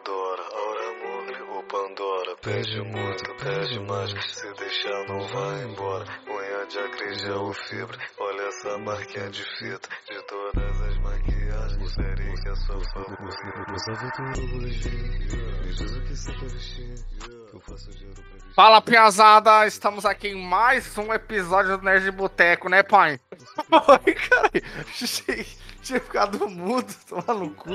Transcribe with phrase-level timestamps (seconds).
[0.00, 0.42] adora.
[0.42, 2.36] Aura mole ou Pandora.
[2.42, 4.10] Pede muito, pede mais.
[4.34, 6.04] Se deixar, não vai embora.
[6.28, 7.98] Unha de acrílica ou fibra.
[8.18, 9.88] Olha essa marquinha de fita.
[10.08, 11.94] De todas as maquiagens.
[11.94, 13.28] Serei que é só favor.
[13.74, 14.90] Usa futurologia.
[14.90, 16.94] Me diz o que você quer vestir.
[17.20, 18.54] Que eu faço dinheiro pra vestir.
[18.54, 19.66] Fala, piazada!
[19.66, 23.20] Estamos aqui em mais um episódio do Nerd de Boteco, né, pai?
[23.70, 24.50] Oi, cara.
[24.94, 25.44] Tinha
[25.82, 26.94] tinha ficado mudo,
[27.28, 27.70] no cu.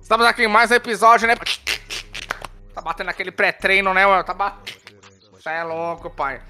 [0.00, 1.34] Estamos aqui em mais um episódio, né?
[2.74, 4.22] Tá batendo aquele pré-treino, né, mano?
[4.24, 4.78] Tá batendo.
[5.32, 6.40] Você é louco, pai.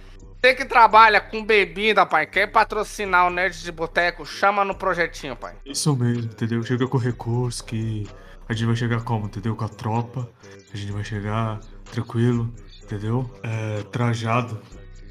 [0.41, 5.35] Você que trabalha com bebida, pai, quer patrocinar o Nerd de Boteco, chama no projetinho,
[5.35, 5.55] pai.
[5.65, 6.63] Isso mesmo, entendeu?
[6.63, 8.07] Chega com recurso que
[8.49, 9.57] a gente vai chegar como, entendeu?
[9.57, 10.29] Com a tropa,
[10.73, 11.59] a gente vai chegar
[11.91, 12.53] tranquilo,
[12.83, 13.29] entendeu?
[13.43, 14.61] É, trajado,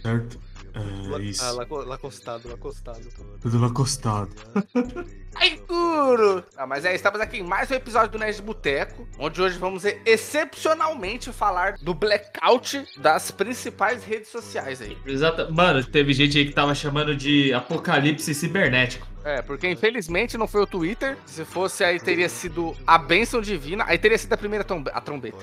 [0.01, 0.39] certo?
[0.73, 1.43] É, isso.
[1.43, 3.01] Ah, laco- lacostado, lacostado.
[3.41, 4.29] Tudo lá acostado.
[5.39, 6.43] Ai, duro!
[6.57, 9.83] Ah, mas é, estamos aqui em mais um episódio do Nerd Boteco, onde hoje vamos
[9.85, 14.97] excepcionalmente falar do blackout das principais redes sociais aí.
[15.05, 15.53] Exato.
[15.53, 19.05] Mano, teve gente aí que tava chamando de apocalipse cibernético.
[19.23, 21.17] É, porque infelizmente não foi o Twitter.
[21.25, 23.83] Se fosse aí, teria sido a bênção divina.
[23.85, 25.37] Aí teria sido a primeira a trombeta.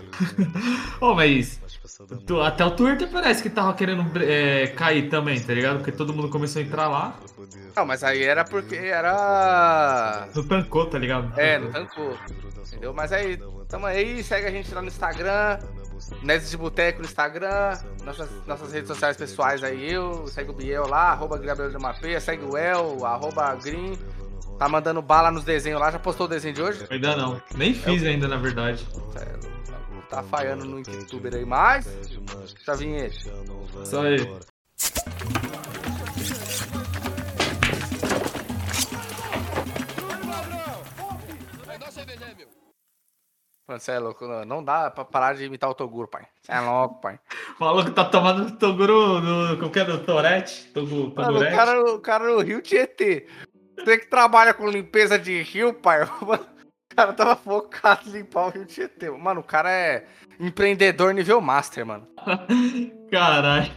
[1.00, 1.60] Ô, mas
[2.26, 5.76] tu- até o Twitter parece que tava querendo é, cair também, tá ligado?
[5.78, 7.14] Porque todo mundo começou a entrar lá.
[7.76, 9.12] Não, mas aí era porque era.
[10.34, 11.38] Não tancou, tá ligado?
[11.38, 12.16] É, não tancou.
[12.66, 12.92] Entendeu?
[12.92, 15.58] Mas aí, tamo aí, segue a gente lá no Instagram.
[16.22, 20.86] Nerds de Boteco no Instagram, nossas, nossas redes sociais pessoais aí, eu, segue o Biel
[20.86, 23.96] lá, arroba Gabriel de Mapeia, segue o El, arroba Green,
[24.58, 26.84] tá mandando bala nos desenhos lá, já postou o desenho de hoje?
[26.90, 27.40] Ainda não.
[27.54, 28.86] Nem fiz ainda, na verdade.
[29.16, 29.54] É,
[30.14, 31.88] Tá falhando no Inktuber aí, mas,
[32.64, 33.16] já vinheta.
[33.84, 34.18] Só aí.
[43.66, 46.26] Mano, você é louco, não, não dá pra parar de imitar o Toguro, pai.
[46.42, 47.18] Você é louco, pai.
[47.58, 49.56] Falou que tá tomando Toguro no.
[49.56, 49.84] Como que é?
[49.84, 50.70] No Torete?
[50.72, 53.26] Togu, Mano, o cara, o cara no Rio Tietê.
[53.78, 56.00] Você que trabalha com limpeza de rio, pai.
[56.92, 59.10] O cara tava focado em limpar o Rio Tietê.
[59.10, 60.06] Mano, o cara é
[60.38, 62.06] empreendedor nível master, mano.
[63.10, 63.72] Caralho.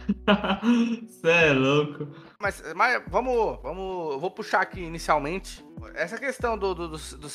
[1.20, 2.06] Cê é louco.
[2.40, 4.20] Mas, mas vamos, vamos.
[4.20, 5.64] Vou puxar aqui inicialmente.
[5.94, 7.28] Essa questão do, do, do, do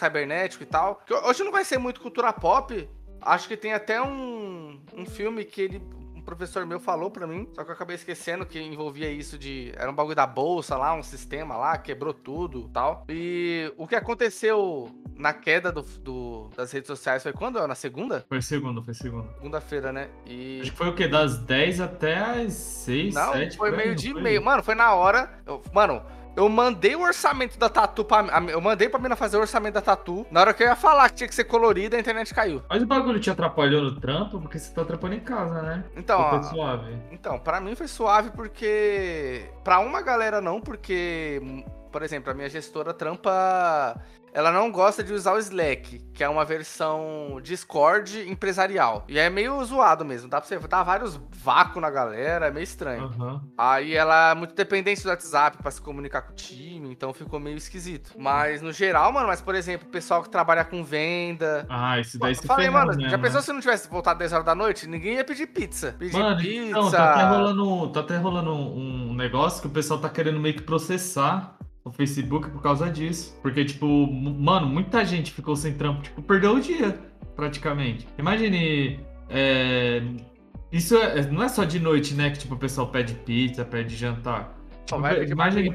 [0.62, 1.02] e tal.
[1.06, 2.90] Que hoje não vai ser muito cultura pop.
[3.22, 5.82] Acho que tem até um, um filme que ele.
[6.16, 9.74] Um professor meu falou pra mim, só que eu acabei esquecendo que envolvia isso de.
[9.76, 13.06] Era um bagulho da bolsa lá, um sistema lá, quebrou tudo tal.
[13.10, 17.66] E o que aconteceu na queda do, do- das redes sociais foi quando?
[17.68, 18.26] Na segunda?
[18.28, 19.28] Foi segunda, foi segunda.
[19.36, 20.10] Segunda-feira, né?
[20.26, 20.60] E.
[20.62, 21.08] Acho que foi o quê?
[21.08, 23.58] Das 10 até as 6, Não, 7?
[23.58, 24.22] foi meio e foi?
[24.22, 24.44] meio.
[24.44, 25.30] Mano, foi na hora.
[25.46, 26.02] eu- mano,
[26.36, 28.26] eu mandei o orçamento da Tatu pra.
[28.50, 30.26] Eu mandei pra mina fazer o orçamento da Tatu.
[30.32, 32.64] Na hora que eu ia falar que tinha que ser colorida, a internet caiu.
[32.68, 34.40] Mas o bagulho te atrapalhou no trampo?
[34.42, 35.84] Porque você tá trampando em casa, né?
[35.96, 36.98] Então, Ou foi suave?
[37.12, 39.46] então, pra mim foi suave porque.
[39.64, 41.40] Pra uma galera não, porque.
[41.94, 43.96] Por exemplo, a minha gestora trampa.
[44.36, 49.06] Ela não gosta de usar o Slack, que é uma versão Discord empresarial.
[49.08, 50.28] E é meio zoado mesmo.
[50.28, 53.04] Dá pra você dar vários vácuos na galera, é meio estranho.
[53.04, 53.44] Aham.
[53.56, 57.40] Aí ela é muito dependente do WhatsApp pra se comunicar com o time, então ficou
[57.40, 58.14] meio esquisito.
[58.18, 61.68] Mas no geral, mano, mas por exemplo, o pessoal que trabalha com venda.
[61.70, 63.42] Ah, esse daí Eu se falei, mano, mesmo, já pensou né?
[63.46, 64.88] se não tivesse voltado 10 horas da noite?
[64.88, 65.96] Ninguém ia pedir pizza.
[66.00, 66.70] Pedir Mano, pizza.
[66.70, 70.56] então, tá até rolando, tá até rolando um negócio que o pessoal tá querendo meio
[70.56, 73.38] que processar o Facebook por causa disso.
[73.42, 76.98] Porque, tipo, mano, muita gente ficou sem trampo, tipo, perdeu o dia,
[77.36, 78.08] praticamente.
[78.18, 79.00] Imagine.
[79.30, 80.02] é,
[80.72, 82.32] Isso é- não é só de noite, né?
[82.32, 84.58] Que tipo, o pessoal pede pizza, pede jantar.
[84.90, 85.74] Só vai pedir imagine,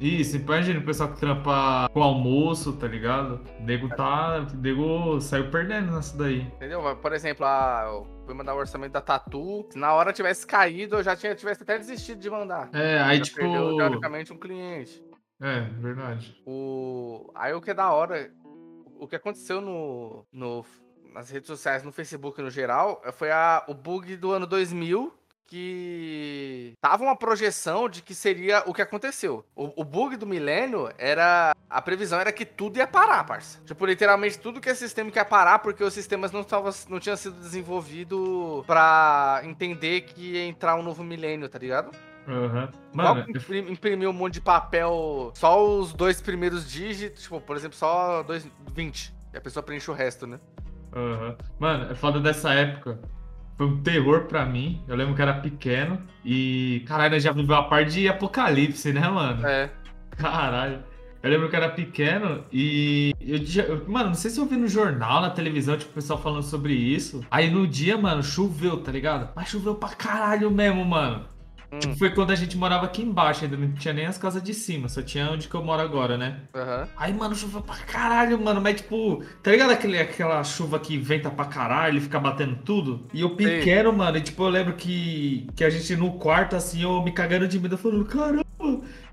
[0.00, 3.40] isso, imagine o pessoal que trampa com almoço, tá ligado?
[3.60, 4.46] O nego tá.
[4.52, 6.40] O nego saiu perdendo nessa daí.
[6.56, 6.96] Entendeu?
[6.96, 9.66] Por exemplo, a, eu fui mandar o orçamento da Tatu.
[9.70, 12.68] Se na hora tivesse caído, eu já tinha, tivesse até desistido de mandar.
[12.72, 13.36] É, aí Já tipo.
[13.38, 15.02] perdeu, teoricamente, um cliente.
[15.40, 16.40] É, verdade.
[16.46, 17.30] O...
[17.34, 18.30] Aí o que é da hora,
[18.98, 20.64] o que aconteceu no, no,
[21.12, 25.12] nas redes sociais, no Facebook no geral, foi a, o bug do ano 2000,
[25.48, 29.44] que tava uma projeção de que seria o que aconteceu.
[29.56, 31.54] O, o bug do milênio era.
[31.70, 33.58] A previsão era que tudo ia parar, parça.
[33.64, 37.16] Tipo, literalmente tudo que é sistema ia parar, porque os sistemas não, tava, não tinham
[37.16, 41.90] sido desenvolvidos pra entender que ia entrar um novo milênio, tá ligado?
[42.28, 42.68] Aham.
[42.92, 47.40] Igual Mano, que imprim- imprimir um monte de papel, só os dois primeiros dígitos, tipo,
[47.40, 49.14] por exemplo, só dois, 20.
[49.32, 50.38] E a pessoa preenche o resto, né?
[50.94, 51.36] Aham.
[51.58, 52.98] Mano, é foda dessa época.
[53.56, 54.82] Foi um terror pra mim.
[54.86, 56.00] Eu lembro que era pequeno.
[56.24, 59.46] E, caralho, já viveu a parte de apocalipse, né, mano?
[59.46, 59.70] É.
[60.10, 60.84] Caralho.
[61.20, 63.12] Eu lembro que era pequeno e.
[63.20, 66.20] Eu, eu- mano, não sei se eu vi no jornal, na televisão, tipo, o pessoal
[66.20, 67.24] falando sobre isso.
[67.30, 69.30] Aí no dia, mano, choveu, tá ligado?
[69.34, 71.26] Mas choveu pra caralho mesmo, mano.
[71.72, 74.42] Hum, Tipo, foi quando a gente morava aqui embaixo, ainda não tinha nem as casas
[74.42, 76.40] de cima, só tinha onde que eu moro agora, né?
[76.54, 76.88] aham.
[76.96, 78.60] Aí, mano, choveu pra caralho, mano.
[78.60, 83.06] Mas, tipo, tá ligado aquele, aquela chuva que venta pra caralho e fica batendo tudo?
[83.12, 86.82] E eu pequeno, mano, e, tipo, eu lembro que, que a gente no quarto, assim,
[86.82, 88.42] eu me cagando de medo, falando, caramba,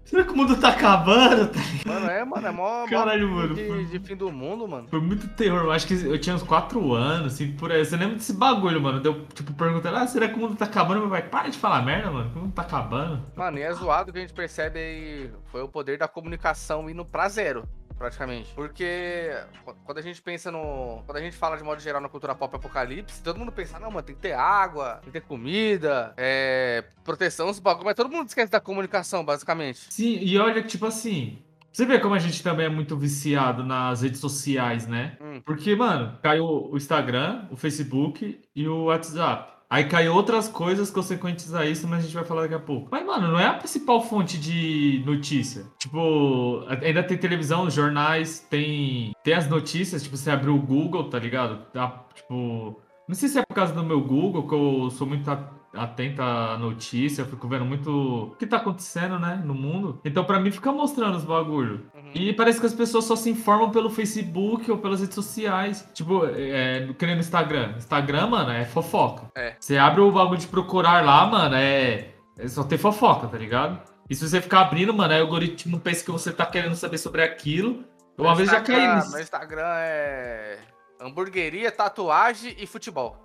[0.05, 1.47] será que o mundo tá acabando?
[1.49, 1.59] Tá?
[1.85, 4.67] Mano, é, mano, é mó, mó Caralho, filme mano, de, foi- de fim do mundo,
[4.67, 4.87] mano.
[4.89, 5.61] Foi muito terror.
[5.63, 7.83] Eu acho que eu tinha uns 4 anos, assim, por aí.
[7.83, 8.99] Você lembra desse bagulho, mano?
[8.99, 11.01] Deu, tipo, perguntando, ah, será que o mundo tá acabando?
[11.01, 12.31] Meu pai, para de falar merda, mano.
[12.35, 13.21] O mundo tá acabando.
[13.35, 17.03] Mano, e é zoado que a gente percebe aí foi o poder da comunicação indo
[17.05, 17.63] pra zero,
[17.97, 18.51] praticamente.
[18.53, 19.31] Porque
[19.63, 21.01] qu- quando a gente pensa no.
[21.05, 23.89] Quando a gente fala de modo geral na cultura pop apocalipse, todo mundo pensa, não,
[23.91, 28.09] mano, tem que ter água, tem que ter comida, é, proteção, os bagulho, mas todo
[28.09, 29.87] mundo esquece da comunicação, basicamente.
[29.93, 31.41] Sim, e olha que, tipo assim.
[31.71, 35.17] Você vê como a gente também é muito viciado nas redes sociais, né?
[35.19, 35.41] Hum.
[35.45, 39.51] Porque, mano, caiu o Instagram, o Facebook e o WhatsApp.
[39.69, 42.87] Aí caiu outras coisas consequentes a isso, mas a gente vai falar daqui a pouco.
[42.91, 45.65] Mas, mano, não é a principal fonte de notícia.
[45.79, 51.17] Tipo, ainda tem televisão, jornais, tem, tem as notícias, tipo, você abriu o Google, tá
[51.17, 51.65] ligado?
[51.71, 55.29] Tá, tipo, não sei se é por causa do meu Google, que eu sou muito
[55.73, 59.99] atento à notícia, fico vendo muito o que tá acontecendo, né, no mundo.
[60.05, 61.85] Então, pra mim, fica mostrando os bagulho.
[62.15, 65.85] E parece que as pessoas só se informam pelo Facebook ou pelas redes sociais.
[65.93, 67.73] Tipo, é, que nem no Instagram.
[67.75, 69.29] Instagram, mano, é fofoca.
[69.35, 69.57] É.
[69.59, 73.81] Você abre o bagulho de procurar lá, mano, é, é só ter fofoca, tá ligado?
[74.09, 76.97] E se você ficar abrindo, mano, aí o algoritmo pensa que você tá querendo saber
[76.99, 77.83] sobre aquilo.
[78.17, 79.11] Uma Meu vez já caí nisso.
[79.11, 80.59] Meu Instagram é
[81.01, 83.21] hamburgueria, tatuagem e futebol.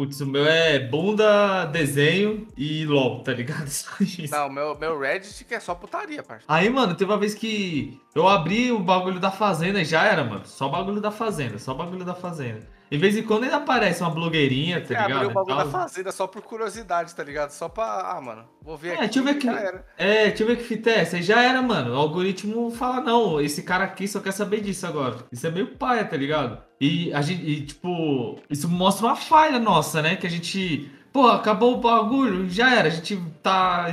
[0.00, 3.68] Putz, o meu é bunda, desenho e LOL, tá ligado?
[4.32, 6.46] Não, meu, meu Reddit que é só putaria, parça.
[6.48, 10.24] Aí, mano, teve uma vez que eu abri o bagulho da fazenda e já era,
[10.24, 10.46] mano.
[10.46, 12.66] Só bagulho da fazenda, só bagulho da fazenda.
[12.90, 15.12] De vez em quando ainda aparece uma blogueirinha, tá Você ligado?
[15.12, 15.70] abriu o bagulho da tal.
[15.72, 17.50] fazenda só por curiosidade, tá ligado?
[17.52, 17.84] Só pra.
[17.84, 19.00] Ah, mano, vou ver É, aqui.
[19.02, 19.86] deixa eu ver e já era.
[19.96, 21.16] É, deixa eu ver que fita é essa.
[21.16, 21.94] Aí já era, mano.
[21.94, 25.18] O algoritmo fala, não, esse cara aqui só quer saber disso agora.
[25.30, 26.60] Isso é meio paia, tá ligado?
[26.80, 30.16] E a gente, e, tipo, isso mostra uma falha nossa, né?
[30.16, 32.88] Que a gente, pô, acabou o bagulho, já era.
[32.88, 33.86] A gente tá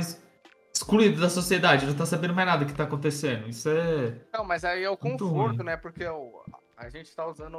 [0.74, 3.48] excluído da sociedade, não tá sabendo mais nada que tá acontecendo.
[3.48, 4.14] Isso é.
[4.32, 5.76] Não, mas aí é o conforto, né?
[5.76, 6.42] Porque o-
[6.76, 7.56] a gente tá usando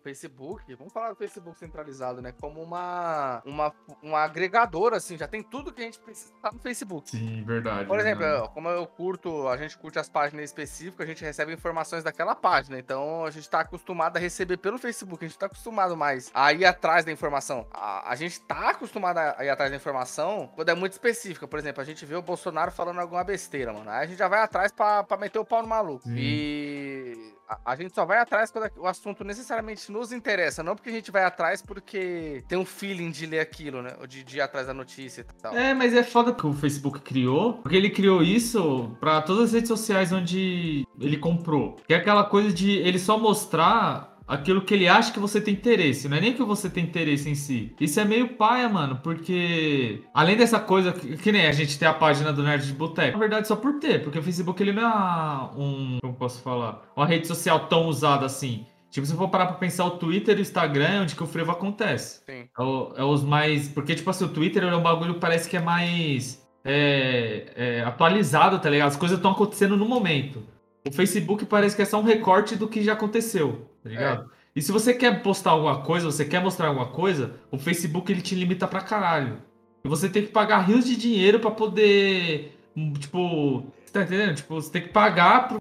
[0.00, 2.32] o Facebook, vamos falar do Facebook centralizado, né?
[2.40, 6.58] Como uma, uma, um agregador, assim, já tem tudo que a gente precisa tá no
[6.58, 7.10] Facebook.
[7.10, 7.86] Sim, verdade.
[7.86, 11.52] Por exemplo, eu- como eu curto, a gente curte as páginas específicas, a gente recebe
[11.52, 12.78] informações daquela página.
[12.78, 16.52] Então a gente tá acostumado a receber pelo Facebook, a gente tá acostumado mais a
[16.52, 17.66] ir atrás da informação.
[17.70, 21.46] A, a gente tá acostumado a ir atrás da informação quando é muito específica.
[21.46, 23.90] Por exemplo, a gente vê o Bolsonaro falando alguma besteira, mano.
[23.90, 26.04] Aí a gente já vai atrás pra, pra meter o pau no maluco.
[26.04, 26.14] Sim.
[26.16, 30.92] E a, gente só vai atrás quando o assunto necessariamente nos interessa, não porque a
[30.92, 33.90] gente vai atrás porque tem um feeling de ler aquilo, né?
[34.00, 35.56] Ou de, de ir atrás da notícia e tal.
[35.56, 39.52] É, mas é foda que o Facebook criou, porque ele criou isso pra todas as
[39.52, 41.76] redes sociais onde ele comprou.
[41.86, 45.54] Que é aquela coisa de ele só mostrar aquilo que ele acha que você tem
[45.54, 47.74] interesse, não é nem que você tem interesse em si.
[47.80, 51.88] Isso é meio paia, mano, porque além dessa coisa, que, que nem a gente tem
[51.88, 54.72] a página do Nerd de Boteco, na verdade só por ter, porque o Facebook ele
[54.72, 58.64] não é um, como posso falar, uma rede social tão usada assim.
[58.90, 61.22] Tipo, se eu for parar pra pensar, o Twitter e o Instagram é onde que
[61.22, 62.22] o frevo acontece.
[62.28, 62.48] Sim.
[62.58, 63.68] É, o- é os mais.
[63.68, 67.80] Porque, tipo assim, o Twitter é um bagulho que parece que é mais é, é,
[67.82, 68.88] atualizado, tá ligado?
[68.88, 70.42] As coisas estão acontecendo no momento.
[70.86, 74.30] O Facebook parece que é só um recorte do que já aconteceu, tá ligado?
[74.54, 78.20] E se você quer postar alguma coisa, você quer mostrar alguma coisa, o Facebook ele
[78.20, 79.38] te limita pra caralho.
[79.84, 82.58] E você tem que pagar rios de dinheiro pra poder.
[82.98, 83.64] Tipo.
[83.84, 84.36] Você tá entendendo?
[84.36, 85.60] Tipo, você tem que pagar pro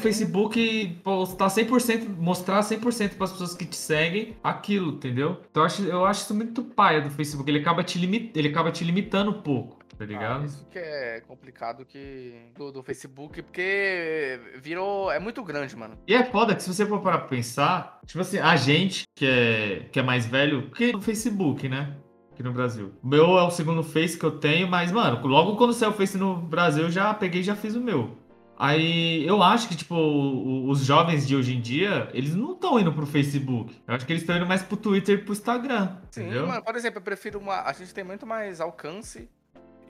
[0.00, 5.40] Facebook postar 100%, mostrar 100% para as pessoas que te seguem aquilo, entendeu?
[5.50, 7.48] Então eu acho, eu acho isso muito paia do Facebook.
[7.50, 10.44] Ele acaba te, limi ele acaba te limitando um pouco, tá Ah, ligado?
[10.46, 15.10] isso que é complicado que do, do Facebook, porque virou.
[15.10, 15.98] É muito grande, mano.
[16.06, 19.26] E é foda que se você for parar pra pensar, tipo assim, a gente que
[19.26, 21.96] é, que é mais velho, que no Facebook, né?
[22.32, 22.92] Aqui no Brasil.
[23.02, 25.94] O meu é o segundo Face que eu tenho, mas, mano, logo quando saiu o
[25.94, 28.16] Face no Brasil, eu já peguei e já fiz o meu.
[28.62, 29.94] Aí eu acho que, tipo,
[30.68, 33.74] os jovens de hoje em dia, eles não estão indo pro Facebook.
[33.88, 35.96] Eu acho que eles estão indo mais pro Twitter e pro Instagram.
[36.10, 36.46] Sim, entendeu?
[36.46, 36.62] mano.
[36.62, 37.62] Por exemplo, eu prefiro uma.
[37.62, 39.28] A gente tem muito mais alcance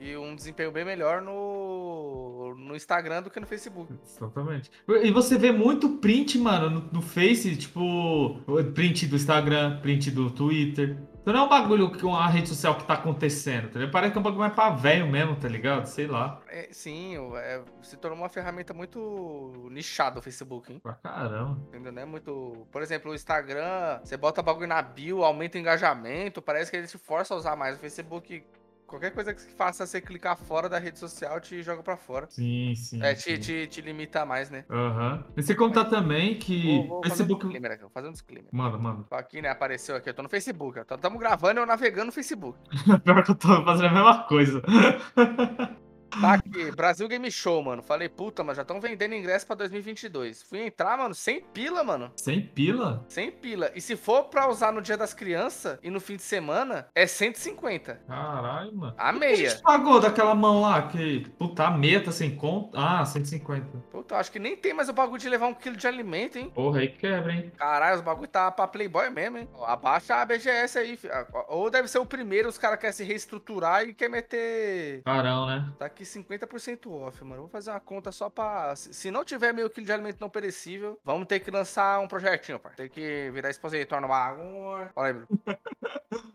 [0.01, 3.93] e um desempenho bem melhor no, no Instagram do que no Facebook.
[4.03, 4.71] Exatamente.
[4.87, 8.41] E você vê muito print, mano, no, no Face, tipo,
[8.73, 10.97] print do Instagram, print do Twitter.
[11.21, 13.91] Então não é um bagulho que uma rede social que tá acontecendo, tá ligado?
[13.91, 15.85] Parece que é um bagulho mais pra velho mesmo, tá ligado?
[15.85, 16.41] Sei lá.
[16.49, 20.79] É, sim, é, se tornou uma ferramenta muito nichada o Facebook, hein?
[20.79, 21.61] Pra caramba.
[21.67, 21.91] Entendeu?
[21.91, 22.65] Não é muito.
[22.71, 26.87] Por exemplo, o Instagram, você bota bagulho na bio, aumenta o engajamento, parece que ele
[26.87, 27.77] te força a usar mais.
[27.77, 28.43] O Facebook,
[28.91, 32.27] qualquer coisa que faça você clicar fora da rede social te joga pra fora.
[32.29, 33.01] Sim, sim.
[33.01, 33.37] É, sim.
[33.37, 34.65] te, te, te limita mais, né?
[34.69, 35.23] Aham.
[35.35, 37.41] E você contar também que Vou, vou fazer um Facebook.
[37.45, 38.49] disclaimer aqui, vou fazer um disclaimer.
[38.51, 39.05] Manda, manda.
[39.11, 39.49] Aqui, né?
[39.49, 40.79] Apareceu aqui, eu tô no Facebook.
[40.79, 40.83] ó.
[40.97, 42.59] Tamo gravando eu navegando no Facebook.
[43.03, 44.61] Pior que eu tô fazendo a mesma coisa.
[46.19, 47.81] Tá aqui, Brasil Game Show, mano.
[47.81, 50.43] Falei, puta, mas já estão vendendo ingresso pra 2022.
[50.43, 52.11] Fui entrar, mano, sem pila, mano.
[52.15, 53.05] Sem pila?
[53.07, 53.71] Sem pila.
[53.73, 57.07] E se for pra usar no dia das crianças e no fim de semana, é
[57.07, 58.01] 150.
[58.07, 58.93] Caralho, mano.
[58.97, 59.59] A O que meia.
[59.63, 60.81] pagou daquela mão lá?
[60.87, 62.77] Que, puta, a meia tá sem conta.
[62.77, 63.65] Ah, 150.
[63.89, 66.51] Puta, acho que nem tem mais o bagulho de levar um quilo de alimento, hein?
[66.53, 67.51] Porra, aí quebra, hein?
[67.57, 69.49] Caralho, os bagulho tá pra Playboy mesmo, hein?
[69.65, 70.99] Abaixa a BGS aí,
[71.47, 75.01] Ou deve ser o primeiro, os caras querem se reestruturar e quer meter.
[75.03, 75.71] Carão, né?
[75.79, 77.41] Tá aqui 50% off, mano.
[77.41, 78.75] Vou fazer uma conta só pra.
[78.75, 82.59] Se não tiver meio quilo de alimento não perecível, vamos ter que lançar um projetinho,
[82.59, 82.73] pai.
[82.75, 84.91] Tem que virar expositor numa água.
[84.95, 85.27] Olha aí, Bruno.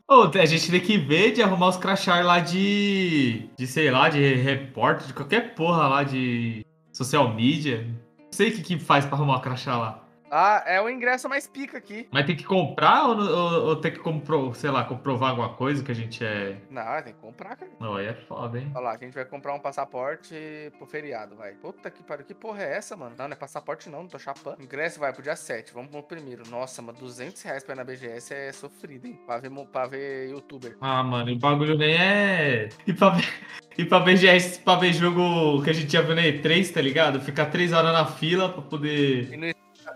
[0.09, 3.51] Ô, a gente tem que ver de arrumar os crachá lá de.
[3.57, 7.83] De, sei lá, de repórter, de qualquer porra lá de social media.
[8.19, 10.06] Não sei o que, que faz pra arrumar o crachá lá.
[10.31, 12.09] Ah, é o ingresso mais pica aqui.
[12.11, 15.83] Mas tem que comprar ou, ou, ou tem que compro, sei lá, comprovar alguma coisa
[15.83, 16.57] que a gente é.
[16.71, 17.71] Não, tem que comprar, cara.
[17.81, 18.71] Não, aí é foda, hein?
[18.75, 20.35] Olha lá, que a gente vai comprar um passaporte
[20.79, 21.53] pro feriado, vai.
[21.53, 23.15] Puta que pariu, que porra é essa, mano?
[23.17, 24.63] Não, não é passaporte não, não tô chapando.
[24.63, 26.43] Ingresso vai pro dia 7, vamos pro primeiro.
[26.49, 29.19] Nossa, mano, 200 reais pra ir na BGS é sofrido, hein?
[29.27, 30.77] Pra ver, pra ver youtuber.
[30.81, 32.69] Ah, mano, o bagulho nem é.
[32.87, 33.29] E pra ver,
[33.79, 36.81] e pra ver, GS, pra ver jogo que a gente já viu na E3, tá
[36.81, 37.21] ligado?
[37.21, 39.33] Ficar três horas na fila pra poder.
[39.33, 39.47] E no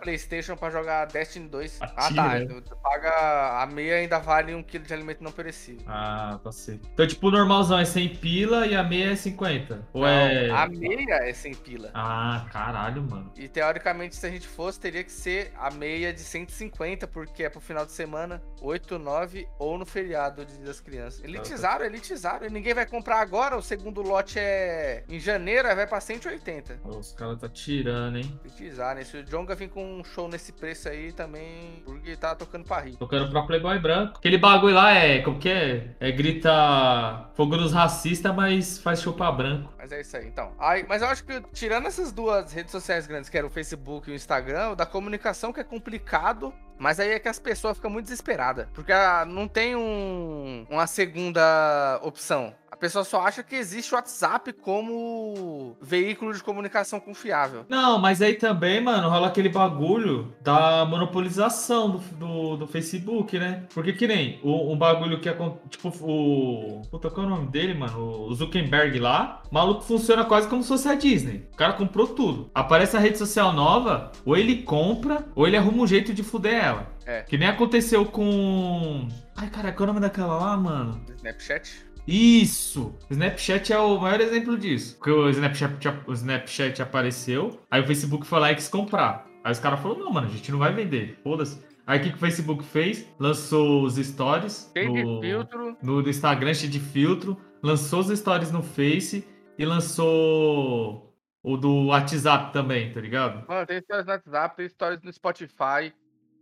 [0.00, 1.78] Playstation pra jogar Destiny 2.
[1.80, 2.28] Ah, Atira, tá.
[2.38, 2.46] né?
[2.46, 5.84] Tu tu paga a meia ainda vale um quilo de alimento não perecível.
[5.86, 6.88] Ah, tá certo.
[6.92, 9.88] Então, tipo, o normalzão é 100 pila e a meia é 50.
[9.92, 10.48] Ou é.
[10.48, 11.90] Não, a meia é sem pila.
[11.94, 13.32] Ah, caralho, mano.
[13.36, 17.50] E teoricamente, se a gente fosse, teria que ser a meia de 150, porque é
[17.50, 21.22] pro final de semana, 8, 9 ou no feriado das Crianças.
[21.22, 22.46] Elitizaram, elitizaram.
[22.46, 23.56] E ninguém vai comprar agora.
[23.56, 26.80] O segundo lote é em janeiro, aí vai pra 180.
[26.84, 28.40] Os caras tá tirando, hein?
[28.44, 29.04] Elitizaram.
[29.04, 32.80] Se o Jonga vir com um show nesse preço aí também, porque tá tocando pra
[32.80, 32.96] rir.
[32.96, 34.18] Tocando pra Playboy branco.
[34.18, 35.20] Aquele bagulho lá é.
[35.20, 35.90] Como que é?
[35.98, 39.72] É grita fogo nos racistas, mas faz chupar branco.
[39.78, 40.52] Mas é isso aí, então.
[40.58, 44.08] Aí, mas eu acho que, tirando essas duas redes sociais grandes, que era o Facebook
[44.08, 47.76] e o Instagram, o da comunicação que é complicado, mas aí é que as pessoas
[47.76, 48.66] ficam muito desesperadas.
[48.72, 52.54] Porque ah, não tem um, uma segunda opção.
[52.80, 57.64] Pessoa só acha que existe o WhatsApp como veículo de comunicação confiável.
[57.68, 63.64] Não, mas aí também, mano, rola aquele bagulho da monopolização do, do, do Facebook, né?
[63.74, 65.32] Porque que nem o, um bagulho que é.
[65.32, 66.82] com- Tipo, o.
[66.90, 68.26] Puta, qual é o nome dele, mano?
[68.28, 69.42] O Zuckerberg lá.
[69.50, 71.46] O maluco funciona quase como se fosse a Disney.
[71.52, 72.50] O cara comprou tudo.
[72.54, 76.54] Aparece a rede social nova, ou ele compra, ou ele arruma um jeito de fuder
[76.64, 76.86] ela.
[77.04, 77.22] É.
[77.22, 79.06] Que nem aconteceu com.
[79.36, 81.00] Ai, cara, qual é o nome daquela lá, mano?
[81.16, 81.84] Snapchat.
[82.10, 82.92] Isso!
[83.08, 84.96] O Snapchat é o maior exemplo disso.
[84.96, 85.72] Porque o Snapchat,
[86.08, 89.28] o Snapchat apareceu, aí o Facebook foi lá e quis comprar.
[89.44, 91.18] Aí os caras falaram, não, mano, a gente não vai vender.
[91.22, 91.64] Foda-se.
[91.86, 93.06] Aí o que, que o Facebook fez?
[93.18, 95.76] Lançou os stories Cheio de no, filtro.
[95.82, 97.36] no, no Instagram, cheio de filtro.
[97.62, 99.24] Lançou os stories no Face
[99.56, 103.46] e lançou o do WhatsApp também, tá ligado?
[103.48, 105.92] Mano, tem stories no WhatsApp, tem stories no Spotify.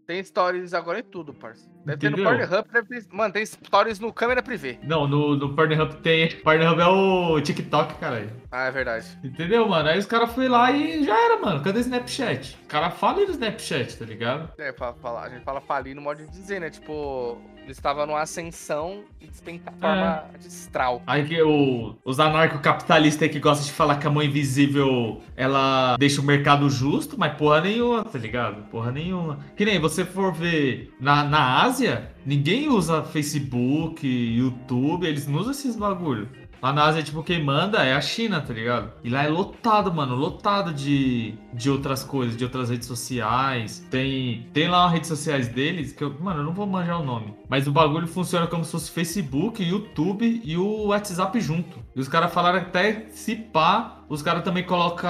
[0.09, 1.69] Tem stories agora em tudo, parça.
[1.85, 2.49] Deve ter no Entendeu?
[2.49, 3.15] Pornhub, deve ter...
[3.15, 4.79] Mano, tem stories no câmera privê.
[4.83, 6.35] Não, no, no Pornhub tem.
[6.37, 8.33] Pornhub é o TikTok, caralho.
[8.51, 9.07] Ah, é verdade.
[9.23, 9.87] Entendeu, mano?
[9.87, 11.63] Aí os caras foram lá e já era, mano.
[11.63, 12.59] Cadê o Snapchat?
[12.65, 14.51] O cara fala do Snapchat, tá ligado?
[14.57, 16.71] É, pra falar, a gente fala falir no modo de dizer, né?
[16.71, 21.03] Tipo, eles estavam numa ascensão e despencar de forma astral.
[21.07, 26.21] Aí que o, os anarcocapitalistas que gostam de falar que a mão invisível ela deixa
[26.23, 28.63] o mercado justo, mas porra nenhuma, tá ligado?
[28.71, 29.41] Porra nenhuma.
[29.55, 35.53] Que nem você for ver na, na Ásia, ninguém usa Facebook, YouTube, eles não usam
[35.53, 36.29] esses bagulho.
[36.61, 38.93] Lá na Ásia, tipo, quem manda é a China, tá ligado?
[39.05, 43.87] E lá é lotado, mano, lotado de, de outras coisas, de outras redes sociais.
[43.91, 47.05] Tem, tem lá as redes sociais deles, que eu, mano, eu não vou manjar o
[47.05, 47.35] nome.
[47.49, 51.79] Mas o bagulho funciona como se fosse Facebook, YouTube e o WhatsApp junto.
[51.95, 55.09] E os caras falaram até se pá, os caras também colocam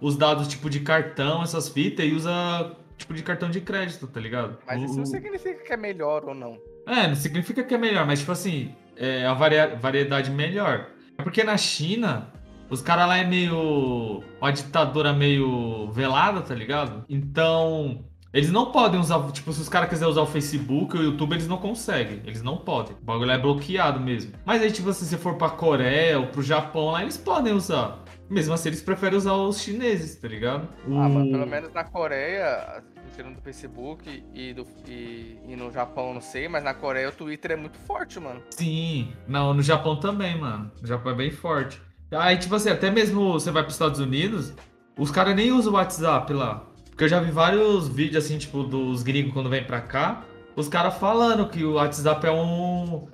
[0.00, 4.20] os dados tipo de cartão, essas fitas, e usa tipo de cartão de crédito, tá
[4.20, 4.56] ligado?
[4.66, 6.56] Mas isso O- não significa que é melhor ou não.
[6.86, 10.88] é, não significa que é melhor, mas tipo assim, é a variedade melhor.
[11.18, 12.28] É porque na China,
[12.70, 14.22] os caras lá é meio.
[14.40, 17.04] uma ditadura meio velada, tá ligado?
[17.08, 21.06] Então, Eles não podem usar, tipo, se os caras quiserem usar o Facebook ou o
[21.06, 22.20] YouTube, eles não conseguem.
[22.26, 22.96] Eles não podem.
[23.00, 24.32] O bagulho é bloqueado mesmo.
[24.44, 28.02] Mas aí, tipo, se você for pra Coreia ou pro Japão lá, eles podem usar.
[28.28, 30.68] Mesmo assim, eles preferem usar os chineses, tá ligado?
[30.86, 32.82] Ah, O- mas pelo menos na Coreia,
[33.14, 37.12] tirando do Facebook e, do, e, e no Japão, não sei, mas na Coreia o
[37.12, 38.40] Twitter é muito forte, mano.
[38.50, 40.70] Sim, não, no Japão também, mano.
[40.80, 41.80] No Japão é bem forte.
[42.10, 44.54] Aí, tipo assim, até mesmo você vai pros Estados Unidos,
[44.98, 46.66] os caras nem usam o WhatsApp lá.
[46.90, 50.22] Porque eu já vi vários vídeos, assim, tipo, dos gringos quando vem pra cá,
[50.54, 53.08] os caras falando que o WhatsApp é um.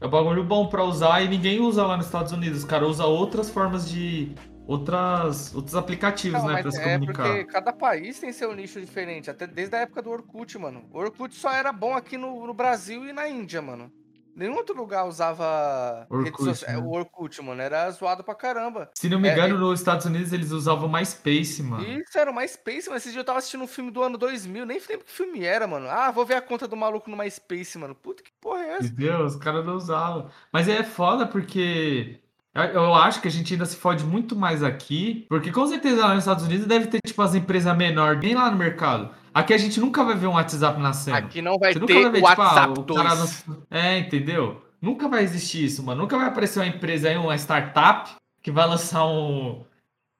[0.00, 2.58] É um bagulho bom pra usar e ninguém usa lá nos Estados Unidos.
[2.60, 4.32] Os caras usam outras formas de.
[4.66, 7.22] Outras, outros aplicativos, Não, né, pra se é comunicar.
[7.22, 10.86] porque cada país tem seu nicho diferente, até desde a época do Orkut, mano.
[10.90, 13.92] O Orkut só era bom aqui no, no Brasil e na Índia, mano.
[14.36, 16.78] Nenhum outro lugar usava Orkut, socia- né?
[16.78, 17.60] o Orkut, mano.
[17.62, 18.90] Era zoado pra caramba.
[18.94, 21.84] Se não me É, engano, nos Estados Unidos eles usavam MySpace, mano.
[21.84, 22.96] Isso era o MySpace, mano.
[22.98, 25.66] Esse dia eu tava assistindo um filme do ano 2000, nem lembro que filme era,
[25.66, 25.88] mano.
[25.88, 27.94] Ah, vou ver a conta do maluco no MySpace, mano.
[27.94, 28.86] Puta que porra é essa?
[28.86, 29.24] Entendeu?
[29.24, 30.28] Os caras não usavam.
[30.52, 32.20] Mas é foda porque
[32.54, 36.08] eu- acho que a gente ainda se fode muito mais aqui, porque com certeza lá
[36.14, 39.14] nos Estados Unidos deve ter, tipo, as empresas menores bem lá no mercado.
[39.34, 41.16] Aqui a gente nunca vai ver um WhatsApp nascendo.
[41.16, 43.02] Aqui não vai Você ter vai ver, tipo, ah, WhatsApp o 2.
[43.02, 44.64] cara não- É, entendeu?
[44.80, 46.02] Nunca vai existir isso, mano.
[46.02, 48.10] Nunca vai aparecer uma empresa aí, uma startup,
[48.40, 49.64] que vai lançar um,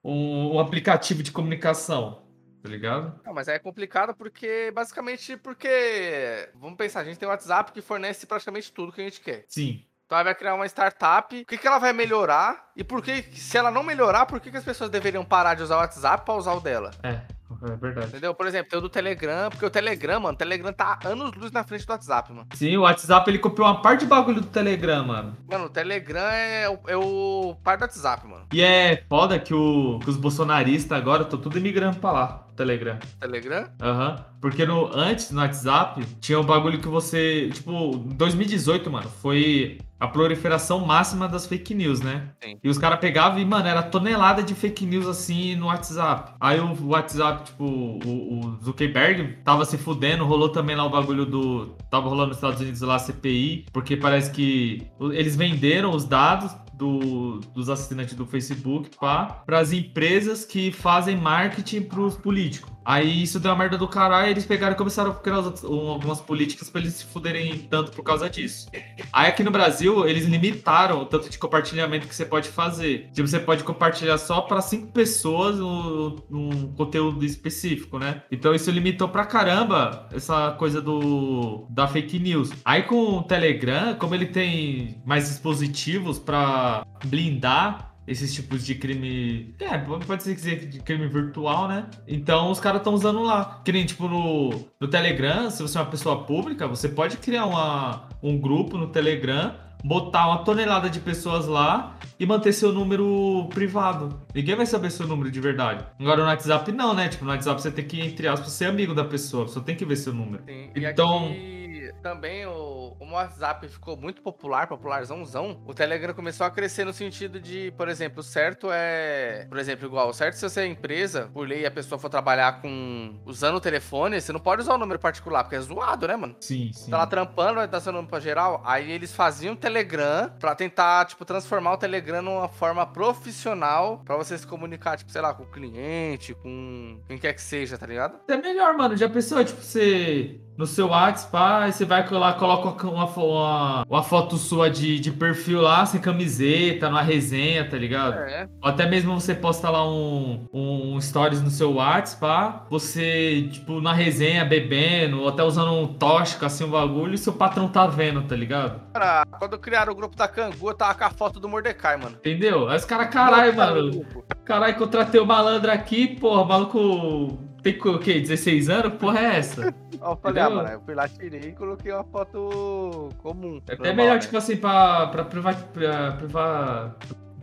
[0.03, 2.23] um, um aplicativo de comunicação.
[2.61, 3.19] Tá ligado?
[3.23, 6.49] Não, mas é complicado porque, basicamente, porque.
[6.55, 9.45] Vamos pensar, a gente tem o WhatsApp que fornece praticamente tudo que a gente quer.
[9.47, 9.83] Sim.
[10.05, 11.39] Então ela vai criar uma startup.
[11.39, 12.71] O que, que ela vai melhorar?
[12.75, 15.61] E por que, se ela não melhorar, por que, que as pessoas deveriam parar de
[15.63, 16.89] usar o WhatsApp pra usar o dela?
[17.03, 17.21] É,
[17.63, 18.07] é verdade.
[18.07, 18.33] Entendeu?
[18.33, 21.51] Por exemplo, tem o do Telegram, porque o Telegram, mano, o Telegram tá anos luz
[21.51, 22.47] na frente do WhatsApp, mano.
[22.53, 25.37] Sim, o WhatsApp ele copiou uma parte de bagulho do Telegram, mano.
[25.49, 28.47] Mano, o Telegram é o, é o par do WhatsApp, mano.
[28.53, 32.97] E é foda que, o, que os bolsonaristas agora estão tudo imigrando pra lá, Telegram.
[33.19, 33.69] Telegram?
[33.81, 34.25] Aham.
[34.41, 37.49] Porque no, antes, no WhatsApp, tinha um bagulho que você.
[37.53, 42.29] Tipo, 2018, mano, foi a proliferação máxima das fake news, né?
[42.43, 42.59] Sim.
[42.63, 46.33] E os caras pegavam e, mano, era tonelada de fake news assim no WhatsApp.
[46.39, 51.25] Aí o WhatsApp, tipo, o, o Zuckerberg tava se fudendo, rolou também lá o bagulho
[51.25, 51.75] do.
[51.89, 56.55] Tava rolando nos Estados Unidos lá a CPI, porque parece que eles venderam os dados
[56.75, 62.74] do- dos assinantes do Facebook para as empresas que fazem marketing para os políticos.
[62.85, 66.21] Aí isso deu uma merda do caralho, eles pegaram e começaram a criar um- algumas
[66.21, 68.69] políticas para eles se fuderem tanto por causa disso.
[69.11, 73.09] Aí aqui no Brasil, eles limitaram o tanto de compartilhamento que você pode fazer.
[73.11, 78.21] Tipo, você pode compartilhar só para cinco pessoas um conteúdo específico, né?
[78.31, 82.51] Então isso limitou pra caramba essa coisa do da fake news.
[82.63, 89.55] Aí com o Telegram, como ele tem mais dispositivos para blindar esses tipos de crime.
[89.59, 91.85] É, pode ser dizer de crime virtual, né?
[92.07, 93.61] Então os caras estão usando lá.
[93.63, 97.45] Que nem tipo no, no Telegram, se você é uma pessoa pública, você pode criar
[97.45, 103.47] uma, um grupo no Telegram, botar uma tonelada de pessoas lá e manter seu número
[103.53, 104.21] privado.
[104.33, 105.85] Ninguém vai saber seu número de verdade.
[105.99, 107.09] Agora no WhatsApp não, né?
[107.09, 109.45] Tipo, no WhatsApp você tem que, entre aspas, ser amigo da pessoa.
[109.45, 110.43] Pessoa tem que ver seu número.
[110.45, 110.69] Sim.
[110.75, 111.64] Então- aqui
[112.05, 116.93] também o, como o WhatsApp ficou muito popular, popularzãozão, o Telegram começou a crescer no
[116.93, 119.47] sentido de, por exemplo, o certo é.
[119.49, 122.61] Por exemplo, igual, o certo se você é empresa, por lei, a pessoa for trabalhar
[122.61, 123.19] com.
[123.25, 126.35] usando o telefone, você não pode usar o número particular, porque é zoado, né, mano?
[126.39, 126.91] Sim, sim.
[126.91, 128.61] Tá lá trampando, vai dar seu nome pra geral.
[128.63, 134.37] Aí eles faziam Telegram pra tentar, tipo, transformar o Telegram numa forma profissional pra você
[134.37, 138.19] se comunicar, tipo, sei lá, com o cliente, com quem quer que seja, tá ligado?
[138.27, 138.95] É melhor, mano.
[138.95, 144.03] Já pensou, tipo, você no seu WhatsApp, aí você vai lá, coloca uma, uma, uma
[144.03, 148.13] foto sua de, de perfil lá, sem camiseta, numa resenha, tá ligado?
[148.19, 148.47] É.
[148.61, 153.81] Ou até mesmo você posta lá um, um stories no seu WhatsApp, pá, você, tipo,
[153.81, 157.85] na resenha bebendo, ou até usando um tóxico, assim, um bagulho, e seu patrão tá
[157.85, 158.81] vendo, tá ligado?
[158.93, 162.15] Cara, quando criaram o grupo da Cangu, eu tava com a foto do Mordecai, mano.
[162.15, 162.69] Entendeu?
[162.69, 164.05] Aí os caras, caralho, mano,
[164.45, 167.37] caralho, contratei o malandro aqui, porra, maluco
[167.73, 168.19] tem o quê?
[168.19, 168.93] 16 anos?
[168.99, 169.73] Porra é essa?
[170.01, 173.59] Eu falei, ah, mano, eu fui lá, tirei e coloquei uma foto comum.
[173.67, 174.19] É até melhor, né?
[174.19, 176.95] tipo assim, pra, pra, priva, pra priva-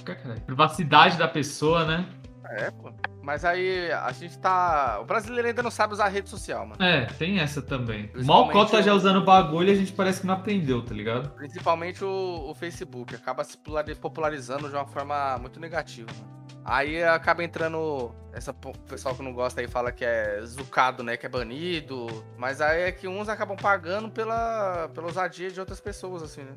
[0.04, 2.06] caralho, privacidade da pessoa, né?
[2.50, 2.92] É, pô.
[3.22, 4.98] Mas aí a gente tá.
[5.00, 6.82] O brasileiro ainda não sabe usar rede social, mano.
[6.82, 8.10] É, tem essa também.
[8.24, 11.30] Mal cota o- já usando bagulho e a gente parece que não aprendeu, tá ligado?
[11.30, 13.14] Principalmente o, o Facebook.
[13.14, 16.46] Acaba se populari- popularizando de uma forma muito negativa, mano.
[16.64, 18.12] Aí acaba entrando.
[18.32, 21.16] Essa pessoal que não gosta aí fala que é zucado, né?
[21.16, 22.06] Que é banido.
[22.36, 26.54] Mas aí é que uns acabam pagando pela, pela ousadia de outras pessoas, assim, né?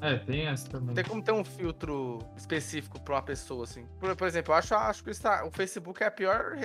[0.00, 0.86] É, tem essa também.
[0.88, 3.84] Não tem como ter um filtro específico pra uma pessoa, assim.
[3.98, 6.56] Por, por exemplo, eu acho, acho que o Facebook é a pior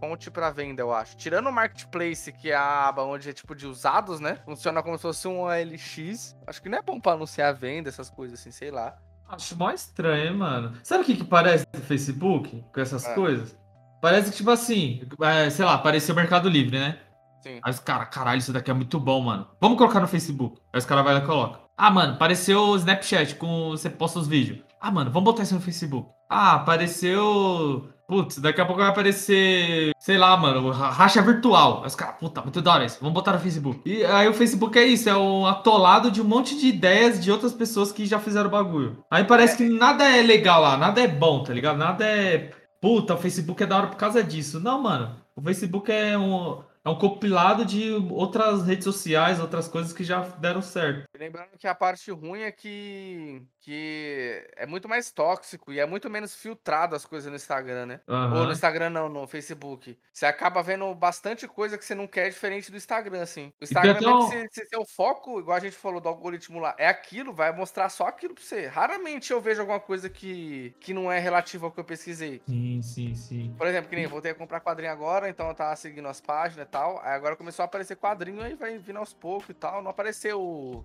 [0.00, 1.16] fonte pra venda, eu acho.
[1.16, 4.38] Tirando o Marketplace, que é a aba onde é tipo de usados, né?
[4.44, 6.36] Funciona como se fosse um OLX.
[6.46, 8.96] Acho que não é bom pra anunciar a venda, essas coisas assim, sei lá.
[9.28, 10.72] Acho mó estranho, mano.
[10.82, 13.14] Sabe o que, que parece no Facebook com essas É.
[13.14, 13.58] coisas?
[14.00, 16.98] Parece que, tipo assim, é, sei lá, apareceu o Mercado Livre, né?
[17.42, 17.60] Sim.
[17.62, 19.46] Aí os caras, caralho, isso daqui é muito bom, mano.
[19.60, 20.60] Vamos colocar no Facebook.
[20.72, 21.60] Aí os caras vai lá e coloca.
[21.76, 24.58] Ah, mano, apareceu o Snapchat com você posta os vídeos.
[24.80, 26.08] Ah, mano, vamos botar isso no Facebook.
[26.28, 27.88] Ah, apareceu.
[28.08, 31.80] Putz, daqui a pouco vai aparecer, sei lá, mano, ra- racha virtual.
[31.82, 32.96] Aí os caras, puta, muito da hora isso.
[33.00, 33.80] Vamos botar no Facebook.
[33.84, 37.30] E aí o Facebook é isso, é um atolado de um monte de ideias de
[37.30, 39.04] outras pessoas que já fizeram o bagulho.
[39.10, 41.76] Aí parece que nada é legal lá, nada é bom, tá ligado?
[41.76, 42.50] Nada é.
[42.80, 44.60] Puta, o Facebook é da hora por causa disso.
[44.60, 45.20] Não, mano.
[45.34, 50.20] O Facebook é um, é um compilado de outras redes sociais, outras coisas que já
[50.20, 51.04] deram certo.
[51.16, 56.08] Lembrando que a parte ruim é que, que é muito mais tóxico e é muito
[56.08, 58.00] menos filtrado as coisas no Instagram, né?
[58.08, 58.52] Ou no.
[58.52, 59.98] Instagram não, no Facebook.
[60.10, 63.52] Você acaba vendo bastante coisa que você não quer diferente do Instagram, assim.
[63.60, 66.88] O Instagram, um- se, se seu foco, igual a gente falou do algoritmo lá, é
[66.88, 68.64] aquilo, vai mostrar só aquilo pra você.
[68.68, 72.40] Raramente eu vejo alguma coisa que, que não é relativa ao que eu pesquisei.
[72.46, 73.54] Sim, sim, sim.
[73.58, 76.22] Por exemplo, que nem eu voltei a comprar quadrinho agora, então eu tava seguindo as
[76.22, 77.00] páginas e tal.
[77.02, 79.82] Aí agora começou a aparecer quadrinho, aí vai vindo aos poucos e tal.
[79.82, 80.82] Não apareceu,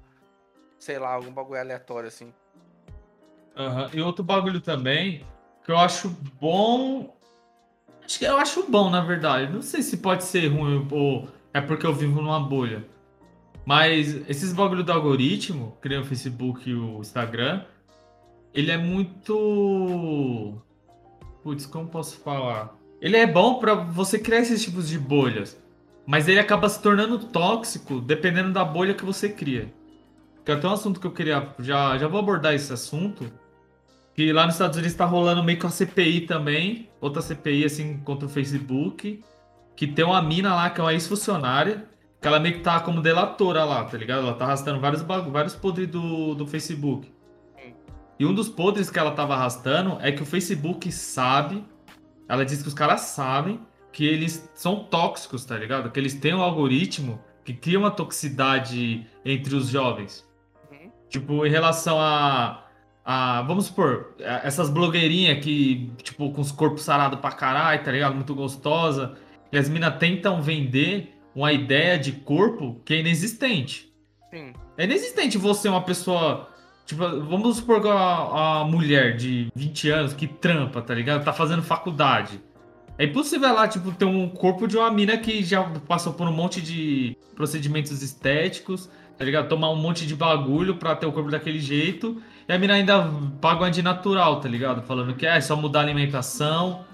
[0.77, 2.33] sei lá, algum bagulho aleatório assim.
[3.55, 3.89] Aham.
[3.93, 5.25] E outro bagulho também,
[5.63, 7.15] que eu acho bom.
[8.03, 9.51] Acho que eu acho bom, na verdade.
[9.51, 12.85] Não sei se pode ser ruim ou é porque eu vivo numa bolha.
[13.65, 17.63] Mas esses bagulho do algoritmo, que o Facebook e o Instagram,
[18.53, 20.55] ele é muito.
[21.41, 22.75] Putz, como posso falar?
[23.01, 25.61] Ele é bom pra você criar esses tipos de bolhas.
[26.05, 29.73] Mas ele acaba se tornando tóxico dependendo da bolha que você cria.
[30.43, 31.53] Que é até um assunto que eu queria.
[31.59, 33.31] Já, já vou abordar esse assunto.
[34.13, 36.89] Que lá nos Estados Unidos tá rolando meio que uma CPI também.
[37.01, 39.23] Outra CPI, assim, contra o Facebook.
[39.75, 41.85] Que tem uma mina lá que é uma ex-funcionária.
[42.21, 44.19] Que ela meio que tá como delatora lá, tá ligado?
[44.19, 47.11] Ela tá arrastando vários, vários podres do, do Facebook.
[48.19, 51.65] E um dos podres que ela tava arrastando é que o Facebook sabe.
[52.29, 53.59] Ela diz que os caras sabem
[53.91, 55.91] que eles são tóxicos, tá ligado?
[55.91, 60.27] Que eles têm um algoritmo que cria uma toxicidade entre os jovens.
[60.71, 60.91] Uhum.
[61.09, 62.62] Tipo, em relação a.
[63.05, 67.91] a vamos supor, a- essas blogueirinhas que, tipo, com os corpos sarados pra caralho, tá
[67.91, 68.15] ligado?
[68.15, 69.15] Muito gostosa.
[69.51, 73.91] E as minas tentam vender uma ideia de corpo que é inexistente.
[74.31, 74.53] Sim.
[74.77, 76.49] É inexistente você uma pessoa.
[76.85, 81.23] Tipo, vamos supor que a, mulher de 20 anos que trampa, tá ligado?
[81.23, 82.41] Tá fazendo faculdade.
[82.97, 86.31] É impossível ela, tipo, ter um corpo de uma mina que já passou por um
[86.31, 89.47] monte de procedimentos estéticos, tá ligado?
[89.49, 92.21] Tomar um monte de bagulho pra ter o corpo daquele jeito.
[92.47, 94.81] E a mina ainda paga uma de natural, tá ligado?
[94.83, 96.85] Falando que é só mudar a alimentação.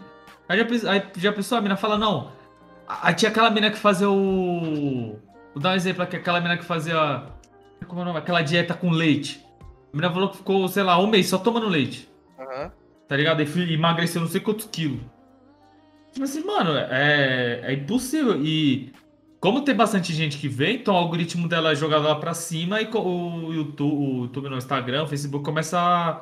[0.48, 2.32] Aí já, aí já pensou, a mina fala, não.
[2.88, 5.20] Aí tinha aquela mina que fazia o.
[5.54, 7.24] Vou dar um exemplo aqui, aquela mina que fazia.
[7.88, 8.20] Como é o nome?
[8.20, 9.44] Aquela dieta com leite.
[9.94, 12.10] A mina falou que ficou, sei lá, um mês só tomando leite.
[12.40, 12.72] Aham.
[13.08, 13.42] Tá ligado?
[13.42, 15.02] E emagreceu não sei quantos quilos.
[16.12, 18.40] Tipo assim, mano, é, é impossível.
[18.44, 18.92] E
[19.39, 22.82] como tem bastante gente que vê, então o algoritmo dela é jogado lá pra cima
[22.82, 26.21] e o YouTube, o YouTube no Instagram, o Facebook começa a,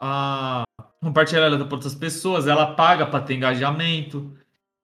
[0.00, 0.64] a
[1.00, 4.32] compartilhar ela pra outras pessoas, ela paga pra ter engajamento.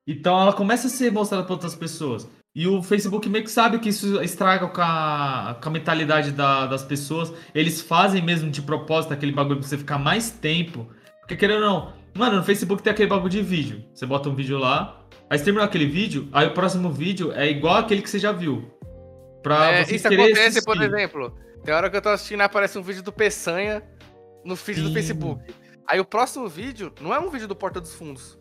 [0.07, 2.29] Então ela começa a ser mostrada pra outras pessoas.
[2.55, 6.67] E o Facebook meio que sabe que isso estraga com a, com a mentalidade da-
[6.67, 7.33] das pessoas.
[7.55, 10.89] Eles fazem mesmo de propósito aquele bagulho pra você ficar mais tempo.
[11.21, 13.85] Porque querendo ou não, mano, no Facebook tem aquele bagulho de vídeo.
[13.95, 15.01] Você bota um vídeo lá,
[15.31, 18.33] aí você terminou aquele vídeo, aí o próximo vídeo é igual aquele que você já
[18.33, 18.71] viu.
[19.43, 20.95] Pra É, você isso acontece, por assistir.
[20.95, 21.35] exemplo.
[21.65, 23.83] Tem hora que eu tô assistindo aparece um vídeo do Peçanha
[24.45, 24.95] no feed do Sim.
[24.95, 25.55] Facebook.
[25.87, 28.39] Aí o próximo vídeo não é um vídeo do Porta dos Fundos.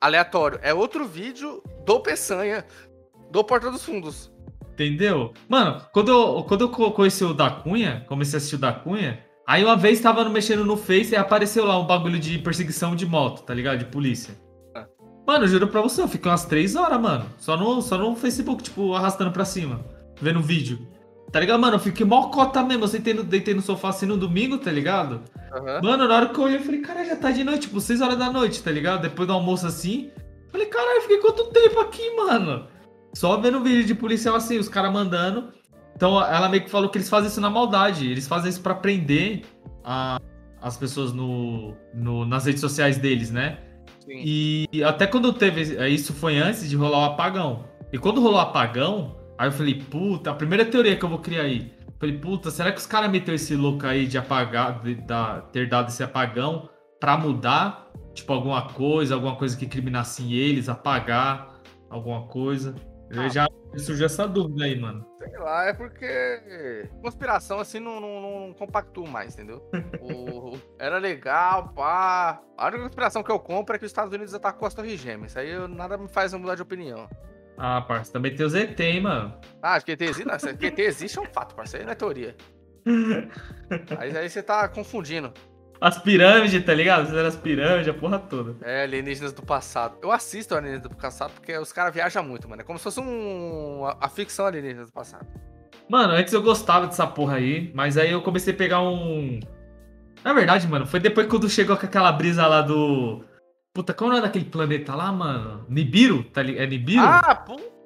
[0.00, 0.58] Aleatório.
[0.62, 2.64] É outro vídeo do Peçanha
[3.30, 4.30] do Porta dos Fundos.
[4.74, 5.32] Entendeu?
[5.48, 8.72] Mano, quando eu, quando eu co- conheci o da Cunha, comecei a assistir o da
[8.72, 12.38] Cunha, aí uma vez tava no- mexendo no Face e apareceu lá um bagulho de
[12.38, 13.78] perseguição de moto, tá ligado?
[13.78, 14.34] De polícia.
[14.74, 14.86] Ah.
[15.26, 17.26] Mano, eu juro pra você, eu fiquei umas três horas, mano.
[17.38, 19.84] Só no, só no Facebook, tipo, arrastando pra cima,
[20.20, 20.86] vendo vídeo.
[21.32, 21.74] Tá ligado, mano?
[21.76, 22.84] Eu fiquei mó cota mesmo.
[22.84, 25.22] Eu sentei no, deitei no sofá assim no domingo, tá ligado?
[25.52, 25.80] Aham.
[25.82, 28.00] Mano, na hora que eu olhei, eu falei, caralho, já tá de noite, tipo, 6
[28.00, 29.02] horas da noite, tá ligado?
[29.02, 30.10] Depois do almoço assim.
[30.52, 32.68] Falei, caralho, fiquei quanto tempo aqui, mano?
[33.12, 35.48] Só vendo vídeo de policial assim, os caras mandando.
[35.96, 38.08] Então ela meio que falou que eles fazem isso na maldade.
[38.10, 39.42] Eles fazem isso pra prender
[39.82, 40.20] a-
[40.60, 43.58] as pessoas no, no- nas redes sociais deles, né?
[44.00, 44.22] Sim.
[44.24, 45.76] E até quando teve.
[45.76, 47.64] é, Isso foi antes de rolar o apagão.
[47.92, 51.18] E quando rolou o apagão, aí eu falei, puta, a primeira teoria que eu vou
[51.18, 51.72] criar aí.
[51.98, 55.68] Falei, puta, será que os caras meteu esse louco aí de apagar, de, da- ter
[55.68, 56.68] dado esse apagão
[57.00, 61.54] pra mudar tipo, alguma coisa, alguma coisa que criminasse eles, apagar
[61.90, 62.74] alguma coisa.
[63.10, 63.28] Eu Ah.
[63.28, 65.04] já surgiu essa dúvida aí, mano.
[65.28, 69.62] Sei lá, é porque conspiração assim não, não, não compactuo mais, entendeu?
[70.00, 72.40] O- era legal, pá.
[72.56, 75.32] A única conspiração que eu compro é que os Estados Unidos atacou as Torres Gêmeas.
[75.32, 77.08] Isso aí eu- nada me faz mudar de opinião.
[77.58, 79.38] Ah, parça, também tem os ET, hein, mano.
[79.62, 81.96] Ah, acho que ET existe, não, ET existe é um fato, parceiro, aí não é
[81.96, 82.36] teoria.
[83.98, 85.32] Aí, aí você tá confundindo.
[85.80, 87.06] As pirâmides, tá ligado?
[87.06, 88.56] Fizeram as pirâmides, a porra toda.
[88.62, 89.98] É, alienígenas do passado.
[90.02, 92.62] Eu assisto alienígenas do passado porque os caras viajam muito, mano.
[92.62, 95.26] É como se fosse um, a, ficção alienígenas do passado.
[95.88, 99.38] Mano, antes eu gostava dessa porra aí, mas aí eu comecei a pegar um.
[100.24, 103.24] Na verdade, mano, foi depois quando chegou com aquela brisa lá do.
[103.72, 105.66] Puta, qual é o nome daquele planeta lá, mano?
[105.68, 106.24] Nibiru?
[106.24, 106.58] Tá li...
[106.58, 107.02] É Nibiru?
[107.02, 107.76] Ah, puta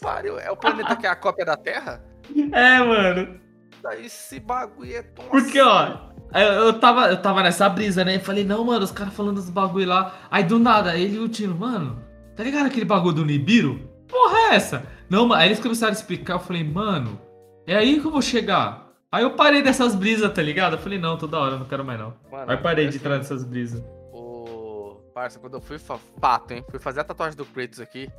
[0.00, 0.38] pariu.
[0.38, 2.02] É o planeta que é a cópia da Terra?
[2.52, 3.38] É, mano.
[3.80, 6.10] Daí esse bagulho é tão Porque, ó,
[6.42, 8.16] eu, eu tava, eu tava nessa brisa, né?
[8.16, 10.14] E falei, não, mano, os caras falando dos bagulho lá.
[10.30, 12.02] Aí do nada, ele e o Tino, mano,
[12.36, 13.78] tá ligado aquele bagulho do Nibiru?
[14.08, 14.86] Porra, é essa?
[15.08, 17.20] Não, mano, aí eles começaram a explicar, eu falei, mano,
[17.66, 18.86] é aí que eu vou chegar.
[19.10, 20.74] Aí eu parei dessas brisas, tá ligado?
[20.74, 22.14] Eu falei, não, toda hora, eu não quero mais não.
[22.30, 23.82] Mano, Aí parei de assim, entrar nessas brisas.
[24.12, 25.00] O.
[25.14, 25.78] Parça, quando eu fui.
[25.78, 26.64] Fato, hein?
[26.70, 28.10] Fui fazer a tatuagem do Kratos aqui.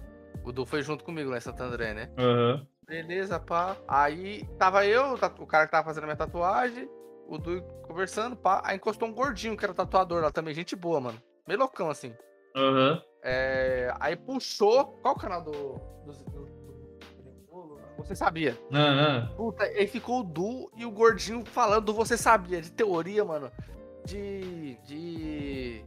[0.44, 2.10] O Du foi junto comigo lá em Santo André, né?
[2.18, 2.66] Aham.
[2.88, 3.76] Beleza, pá.
[3.88, 6.90] Aí tava eu, o cara que tava fazendo a minha tatuagem,
[7.28, 8.62] o Du conversando, pá.
[8.64, 11.22] Aí encostou um gordinho que era tatuador lá também, gente boa, mano.
[11.48, 12.14] Meio loucão assim.
[12.56, 13.02] Aham.
[13.24, 14.86] É, aí puxou.
[15.02, 15.52] Qual o canal do.
[15.52, 16.48] do, do-
[17.52, 18.58] do- Você sabia?
[18.72, 19.34] Aham.
[19.36, 23.52] Puta, aí ficou o Du e o gordinho falando do Você Sabia, de teoria, mano.
[24.06, 24.76] De.
[24.86, 25.84] De.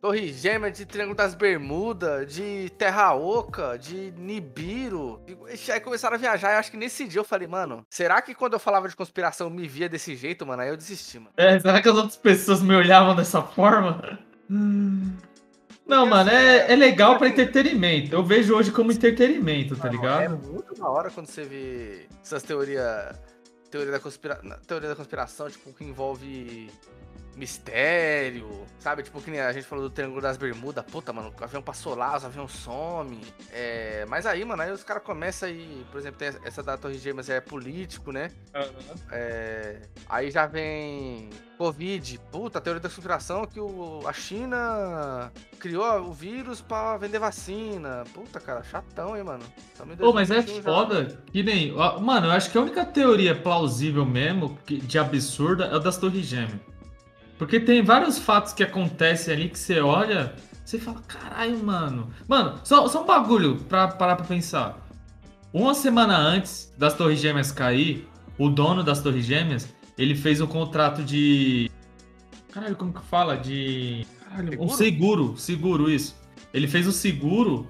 [0.00, 5.20] Torre Gêmea, de Triângulo das Bermudas, de Terra Oca, de Nibiru.
[5.26, 6.52] E aí começaram a viajar.
[6.52, 9.50] Eu acho que nesse dia eu falei, mano, será que quando eu falava de conspiração
[9.50, 10.62] me via desse jeito, mano?
[10.62, 11.32] Aí eu desisti, mano.
[11.36, 14.20] É, será que as outras pessoas me olhavam dessa forma?
[14.48, 18.14] Não, mano, é, é legal pra entretenimento.
[18.14, 20.22] Eu vejo hoje como entretenimento, tá ligado?
[20.22, 23.18] É muito da hora quando você vê essas teorias.
[23.68, 24.36] Teoria da, conspira...
[24.66, 26.70] teoria da conspiração, tipo, que envolve
[27.38, 29.02] mistério, sabe?
[29.02, 30.84] Tipo, que nem a gente falou do Triângulo das Bermudas.
[30.84, 33.20] Puta, mano, o avião passou lá, os aviões some.
[33.52, 34.04] É...
[34.08, 35.86] Mas aí, mano, aí os caras começam aí.
[35.90, 38.30] Por exemplo, tem essa da Torre Gêmeas é político, né?
[39.10, 42.20] É, Aí já vem Covid.
[42.30, 44.02] Puta, a teoria da conspiração que o...
[44.06, 48.04] a China criou o vírus pra vender vacina.
[48.14, 49.44] Puta, cara, chatão, hein, mano.
[49.98, 50.62] Pô, mas é 2021 já.
[50.62, 51.72] foda que nem.
[51.72, 56.26] Mano, eu acho que a única teoria plausível mesmo, de absurda, é o das Torres
[56.26, 56.60] Gêmeas.
[57.38, 62.10] Porque tem vários fatos que acontecem ali que você olha, você fala, caralho, mano.
[62.26, 64.86] Mano, só, só um bagulho pra parar pra pensar.
[65.52, 70.46] Uma semana antes das Torres Gêmeas cair, o dono das Torres Gêmeas, ele fez um
[70.46, 71.70] contrato de.
[72.52, 73.36] Caralho, como que fala?
[73.36, 74.06] De.
[74.28, 75.36] Caralho, um Seguro?
[75.38, 76.16] seguro, isso.
[76.52, 77.66] Ele fez o seguro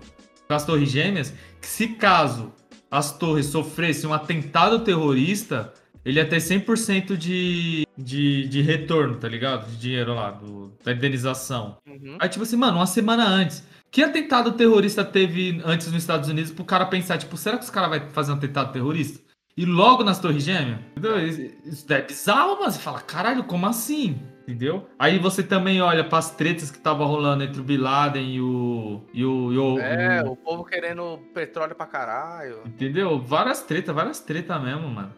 [0.48, 2.52] com as Torres Gêmeas, que se caso
[2.90, 5.72] as torres sofressem um atentado terrorista,
[6.04, 9.68] ele ia ter 100% de, de, de retorno, tá ligado?
[9.70, 11.76] De dinheiro lá, do, da indenização.
[11.86, 12.16] Uhum.
[12.20, 13.66] Aí, tipo assim, mano, uma semana antes.
[13.90, 17.70] Que atentado terrorista teve antes nos Estados Unidos pro cara pensar, tipo, será que os
[17.70, 19.20] caras vão fazer um atentado terrorista?
[19.56, 20.78] E logo nas Torres Gêmeas?
[20.92, 21.18] Entendeu?
[21.26, 24.20] Isso isso é bizarro, mas você fala, caralho, como assim?
[24.42, 24.88] Entendeu?
[24.98, 29.02] Aí você também olha pras tretas que tava rolando entre o Bin Laden e o.
[29.12, 32.60] E o, e o- É, o- o povo querendo petróleo pra caralho.
[32.66, 33.18] Entendeu?
[33.20, 35.12] Várias tretas, várias tretas mesmo, mano.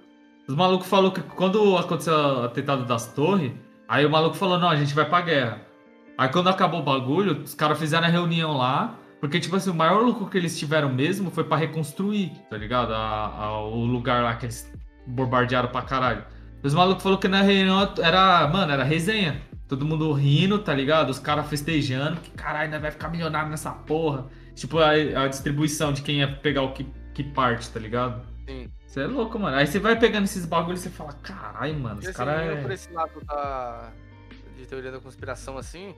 [0.49, 3.53] Os malucos falaram que quando aconteceu o atentado das torres,
[3.89, 5.61] aí o maluco falou, não, a gente vai pra guerra.
[6.19, 9.75] Aí quando acabou o bagulho, os caras fizeram a reunião lá, porque, tipo assim, o
[9.75, 12.93] maior lucro que eles tiveram mesmo foi pra reconstruir, tá ligado?
[12.93, 14.71] A- a- o lugar lá que eles
[15.07, 16.25] bombardearam pra caralho.
[16.63, 19.41] Os malucos falaram que na reunião era, mano, era resenha.
[19.69, 21.11] Todo mundo rindo, tá ligado?
[21.11, 24.27] Os caras festejando, que caralho, nós vai ficar milionário nessa porra.
[24.55, 28.21] Tipo, a, a distribuição de quem ia pegar o que, que parte, tá ligado?
[28.49, 28.69] Sim.
[28.91, 29.57] Você é louco, mano.
[29.57, 32.63] Aí você vai pegando esses bagulhos e você fala, caralho, mano, esse assim, cara indo
[32.63, 32.75] por é.
[32.75, 33.93] esse lado da,
[34.57, 35.95] de teoria da conspiração, assim,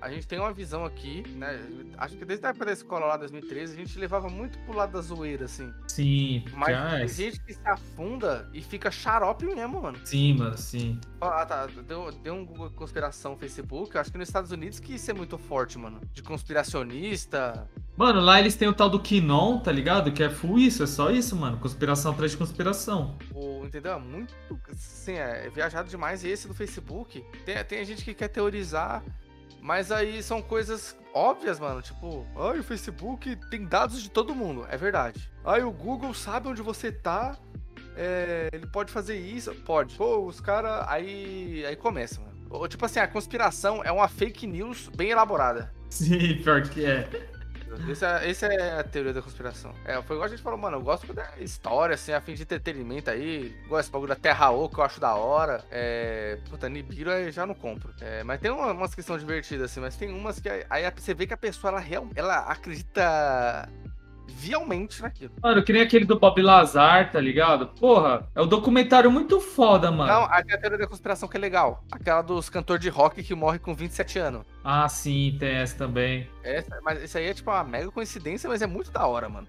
[0.00, 1.58] a gente tem uma visão aqui, né?
[1.96, 4.92] Acho que desde a época da escola lá, 2013, a gente levava muito pro lado
[4.92, 5.72] da zoeira, assim.
[5.88, 7.08] Sim, Mas já tem é.
[7.08, 9.98] gente que se afunda e fica xarope mesmo, mano.
[10.04, 11.00] Sim, mano, sim.
[11.20, 11.66] Ah, tá.
[11.66, 13.96] Deu, deu um Google conspiração no Facebook.
[13.96, 16.00] Acho que nos Estados Unidos que isso é muito forte, mano.
[16.12, 17.68] De conspiracionista.
[17.96, 20.12] Mano, lá eles têm o tal do Kinon, tá ligado?
[20.12, 21.56] Que é full isso, é só isso, mano.
[21.56, 23.16] Conspiração atrás de conspiração.
[23.34, 23.92] O, entendeu?
[23.92, 24.34] É Muito.
[24.70, 26.22] Assim, é, é viajado demais.
[26.22, 27.24] E esse do Facebook.
[27.46, 29.02] Tem, tem gente que quer teorizar.
[29.60, 31.82] Mas aí são coisas óbvias, mano.
[31.82, 34.66] Tipo, ai, o Facebook tem dados de todo mundo.
[34.70, 35.30] É verdade.
[35.44, 37.36] Ai, o Google sabe onde você tá.
[37.96, 39.52] é, ele pode fazer isso.
[39.64, 39.94] Pode.
[39.96, 40.84] Pô, os caras.
[40.88, 41.64] Aí.
[41.66, 42.68] Aí começa, mano.
[42.68, 45.72] Tipo assim, a conspiração é uma fake news bem elaborada.
[45.90, 47.08] Sim, pior que é.
[47.90, 49.72] Essa, essa é a teoria da conspiração.
[49.84, 52.42] É, foi igual a gente falou, mano, eu gosto da história, assim, a fim de
[52.42, 53.54] entretenimento aí.
[53.68, 55.64] Gosto desse bagulho da Terra Oca, eu acho da hora.
[55.70, 56.38] É.
[56.48, 57.92] Puta, Nibiru eu já não compro.
[58.00, 60.48] É, mas tem uma- umas que são divertidas, assim, mas tem umas que.
[60.70, 63.68] Aí você vê que a pessoa, ela, real, ela acredita
[64.26, 65.32] vialmente naquilo.
[65.42, 67.68] Mano, que nem aquele do Bob Lazar, tá ligado?
[67.78, 70.12] Porra, é um documentário muito foda, mano.
[70.12, 71.84] Não, a teoria da conspiração que é legal.
[71.90, 74.46] Aquela dos cantores de rock que morre com 27 anos.
[74.64, 76.28] Ah, sim, tem essa também.
[76.42, 79.46] Essa, mas isso aí é tipo uma mega coincidência, mas é muito da hora, mano.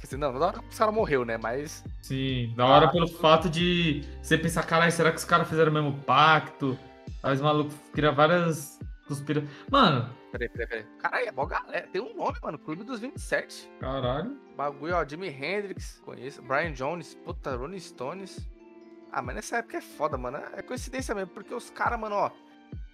[0.00, 1.36] Dizer, não, da hora que os caras morreu, né?
[1.36, 1.84] Mas.
[2.00, 5.74] Sim, da hora pelo fato de você pensar, caralho, será que os caras fizeram o
[5.74, 6.78] mesmo pacto?
[7.22, 8.78] Aí os malucos criam várias
[9.10, 9.44] conspira...
[9.68, 10.86] Mano, Peraí, peraí, peraí.
[10.98, 11.86] Caralho, é mó galera.
[11.88, 12.58] Tem um nome, mano.
[12.58, 13.70] Clube dos 27.
[13.80, 14.38] caralho.
[14.56, 15.04] Bagulho, ó.
[15.06, 16.40] Jimi Hendrix, conheço.
[16.42, 18.48] Brian Jones, puta, Rolling Stones.
[19.12, 20.38] Ah, mas nessa época é foda, mano.
[20.54, 22.30] É coincidência mesmo, porque os caras, mano, ó.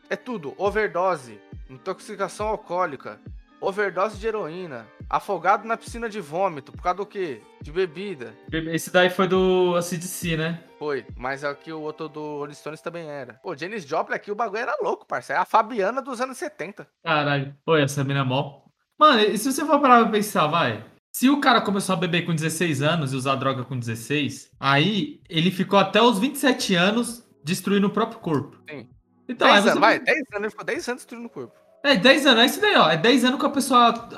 [0.08, 0.54] É tudo.
[0.56, 3.20] Overdose, intoxicação alcoólica,
[3.60, 6.72] overdose de heroína, afogado na piscina de vômito.
[6.72, 7.40] Por causa do quê?
[7.60, 8.34] De bebida.
[8.52, 10.62] Esse daí foi do ACDC, né?
[10.78, 13.34] Foi, mas aqui o outro do Rolling Stones também era.
[13.34, 15.38] Pô, Janis Joplin aqui, o bagulho era louco, parceiro.
[15.38, 16.86] É a Fabiana dos anos 70.
[17.02, 17.54] Caralho.
[17.64, 18.62] Pô, essa mina é mó.
[18.98, 20.84] Mano, e se você for parar pra pensar, vai.
[21.12, 25.20] Se o cara começou a beber com 16 anos e usar droga com 16, aí
[25.28, 28.58] ele ficou até os 27 anos destruindo o próprio corpo.
[28.68, 28.88] Sim.
[29.28, 29.70] Então, aí 10 você...
[29.70, 31.65] anos, vai, 10 anos, ele ficou 10 anos destruindo o corpo.
[31.86, 32.90] É, 10 anos, é isso daí, ó.
[32.90, 34.08] É 10 anos que a pessoa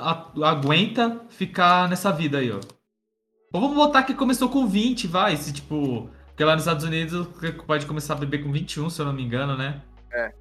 [0.43, 2.59] aguenta ficar nessa vida aí, ó.
[3.53, 5.37] Ou vamos botar que começou com 20, vai.
[5.37, 6.09] Se tipo.
[6.27, 7.27] Porque lá nos Estados Unidos
[7.67, 9.81] pode começar a beber com 21, se eu não me engano, né?
[10.11, 10.31] É.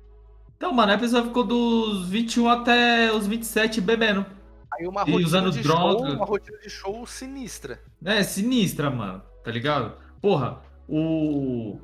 [0.56, 4.24] Então, mano, a pessoa ficou dos 21 até os 27 bebendo.
[4.72, 5.80] Aí uma E rotina usando de droga.
[6.06, 7.80] show, uma rotina de show sinistra.
[8.04, 9.22] É, sinistra, mano.
[9.44, 9.94] Tá ligado?
[10.20, 11.78] Porra, o.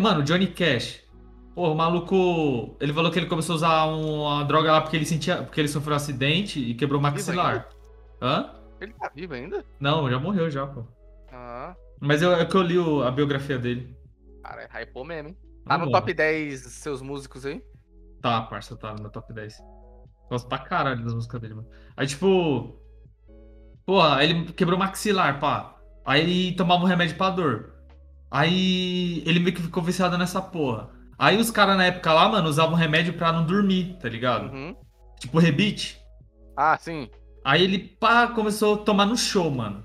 [0.00, 1.00] Mano, o Johnny Cash.
[1.54, 2.76] Porra, o maluco.
[2.80, 5.42] Ele falou que ele começou a usar uma droga lá porque ele sentia.
[5.42, 7.68] Porque ele sofreu um acidente e quebrou o maxilar.
[8.22, 8.54] Hã?
[8.80, 9.64] Ele tá vivo ainda?
[9.78, 10.84] Não, já morreu já, pô.
[11.32, 13.94] Ah, Mas eu, é que eu li o- a biografia dele.
[14.42, 15.36] cara, é hypou mesmo, hein?
[15.66, 17.62] Tá Não no top 10 seus músicos aí?
[18.22, 19.58] Tá, parça, tá no top 10.
[20.30, 21.68] Gosto pra caralho das músicas dele, mano.
[21.96, 22.80] Aí, tipo.
[23.84, 25.76] Porra, ele quebrou o maxilar, pá.
[26.04, 27.74] Aí tomava um remédio pra dor.
[28.30, 30.90] Aí ele meio que ficou viciado nessa porra.
[31.20, 34.50] Aí os caras na época lá, mano, usavam remédio pra não dormir, tá ligado?
[34.50, 34.74] Uhum.
[35.18, 36.00] Tipo rebite.
[36.56, 37.10] Ah, sim.
[37.44, 39.84] Aí ele, pá, começou a tomar no show, mano.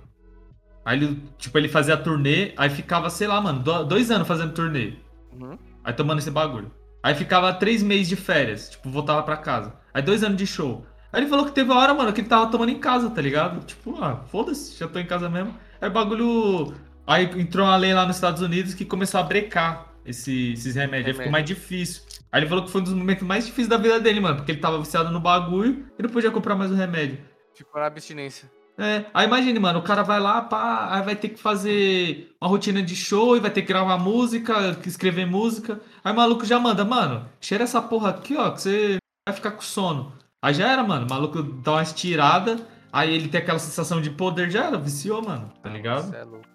[0.86, 4.54] Aí ele, tipo, ele fazia turnê, aí ficava, sei lá, mano, do- dois anos fazendo
[4.54, 4.94] turnê.
[5.34, 5.58] Uhum.
[5.84, 6.72] Aí tomando esse bagulho.
[7.04, 9.74] Aí ficava três meses de férias, tipo, voltava pra casa.
[9.94, 10.86] Aí dois anos de show.
[11.12, 13.22] Aí ele falou que teve uma hora, mano, que ele tava tomando em casa, tá
[13.22, 13.60] ligado?
[13.66, 15.54] Tipo, ah, foda-se, já tô em casa mesmo.
[15.82, 16.74] Aí o bagulho.
[17.06, 21.08] Aí entrou uma lei lá nos Estados Unidos que começou a brecar esse- esses remédios.
[21.08, 22.04] Aí ficou mais difícil.
[22.32, 24.52] Aí ele falou que foi um dos momentos mais difíceis da vida dele, mano, porque
[24.52, 27.20] ele tava viciado no bagulho e não podia comprar mais o remédio.
[27.56, 28.52] Ficou na abstinência.
[28.78, 32.50] É, aí imagine, mano, o cara vai lá, pá, aí vai ter que fazer uma
[32.50, 35.80] rotina de show e vai ter que gravar música, escrever música.
[36.04, 39.52] Aí o maluco já manda, mano, cheira essa porra aqui, ó, que você vai ficar
[39.52, 40.12] com sono.
[40.44, 42.58] Aí já era, mano, o maluco dá uma estirada,
[42.92, 46.10] aí ele tem aquela sensação de poder, já era, viciou, mano, tá ligado?
[46.10, 46.46] Cê é louco.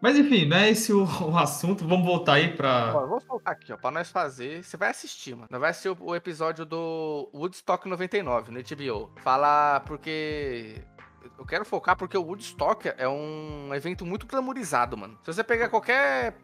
[0.00, 2.92] Mas enfim, não é esse o, o assunto, vamos voltar aí pra...
[2.92, 4.62] Vamos voltar aqui, ó, pra nós fazer.
[4.62, 5.48] Você vai assistir, mano.
[5.50, 9.10] Nós vai assistir o, o episódio do Woodstock 99 no HBO.
[9.22, 10.82] Fala porque.
[11.36, 15.18] Eu quero focar porque o Woodstock é um evento muito glamorizado, mano.
[15.22, 16.36] Se você pegar qualquer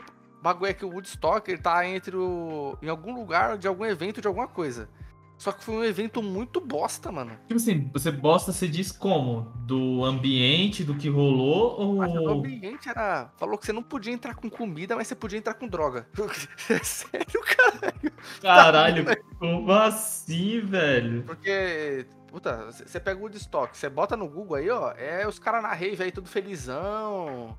[0.43, 2.77] bagulho aqui, o Woodstock, ele tá entre o.
[2.83, 4.88] em algum lugar de algum evento de alguma coisa.
[5.37, 7.33] Só que foi um evento muito bosta, mano.
[7.49, 9.53] Tipo assim, você bosta, você diz como?
[9.66, 11.97] Do ambiente, do que rolou, ou...
[11.97, 13.31] Mas o ambiente era.
[13.37, 16.09] Falou que você não podia entrar com comida, mas você podia entrar com droga.
[16.83, 17.94] Sério, cara?
[18.40, 19.05] Caralho,
[19.38, 21.23] como assim, velho?
[21.25, 25.62] Porque, puta, você pega o Woodstock, você bota no Google aí, ó, é os caras
[25.62, 27.57] na rave aí, tudo felizão,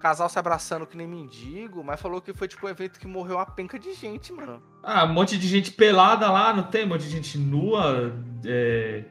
[0.00, 3.36] casal se abraçando que nem mendigo, mas falou que foi tipo um evento que morreu
[3.36, 4.60] uma penca de gente, mano.
[4.82, 6.84] Ah, um monte de gente pelada lá, não tem?
[6.84, 8.12] Um monte de gente nua,
[8.44, 9.04] é,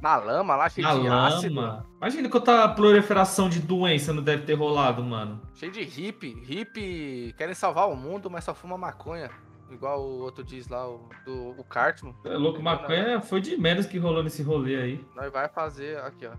[0.00, 1.86] Na lama lá, cheio na de ácido, lama.
[1.96, 5.40] Imagina quanta proliferação de doença não deve ter rolado, mano.
[5.54, 9.30] cheio de hippie, hippie, querem salvar o mundo, mas só fuma maconha.
[9.70, 12.14] Igual o outro diz lá, o, do, o Cartman.
[12.24, 15.04] É louco, maconha foi de menos que rolou nesse rolê aí.
[15.16, 16.32] Nós vai fazer, aqui ó,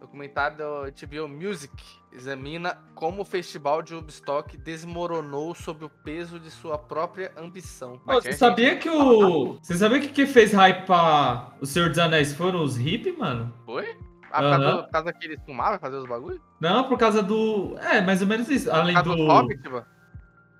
[0.00, 1.72] documentário do HBO Music
[2.12, 8.00] examina como o festival de Woodstock desmoronou sob o peso de sua própria ambição.
[8.04, 9.54] Mas Você sabia que o.
[9.62, 13.52] Você sabia que quem fez hype pra O Senhor dos Anéis foram os hippies, mano?
[13.66, 13.96] Foi?
[14.30, 16.40] Ah, por causa, do- por causa que eles fumavam fazer os bagulhos?
[16.60, 17.76] Não, por causa do.
[17.78, 18.66] É, mais ou menos isso.
[18.70, 19.16] Por Além causa do.
[19.16, 19.86] do Hobbit, mano?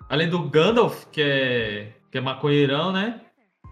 [0.09, 1.93] Além do Gandalf, que é.
[2.11, 3.21] que é maconheirão, né?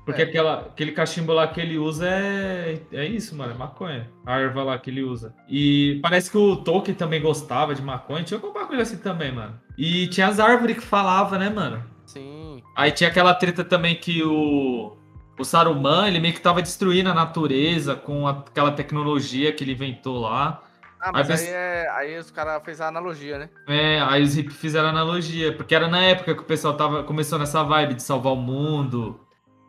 [0.07, 0.25] Porque É.
[0.25, 4.09] aquela, aquele cachimbo lá que ele usa é, é isso, mano, é maconha.
[4.25, 5.35] A erva lá que ele usa.
[5.49, 8.23] E parece que o Tolkien também gostava de maconha.
[8.23, 9.59] Tinha algum bagulho assim também, mano.
[9.77, 11.83] E tinha as árvores que falava, né, mano?
[12.05, 12.63] Sim.
[12.73, 14.95] Aí tinha aquela treta também que o,
[15.37, 20.21] o Saruman, ele meio que tava destruindo a natureza com aquela tecnologia que ele inventou
[20.21, 20.63] lá.
[21.01, 23.49] Ah, mas Aí aí, é, aí os caras fez a analogia, né?
[23.67, 27.37] É, aí os hippies fizeram analogia, porque era na época que o pessoal tava, começou
[27.37, 29.19] nessa vibe de salvar o mundo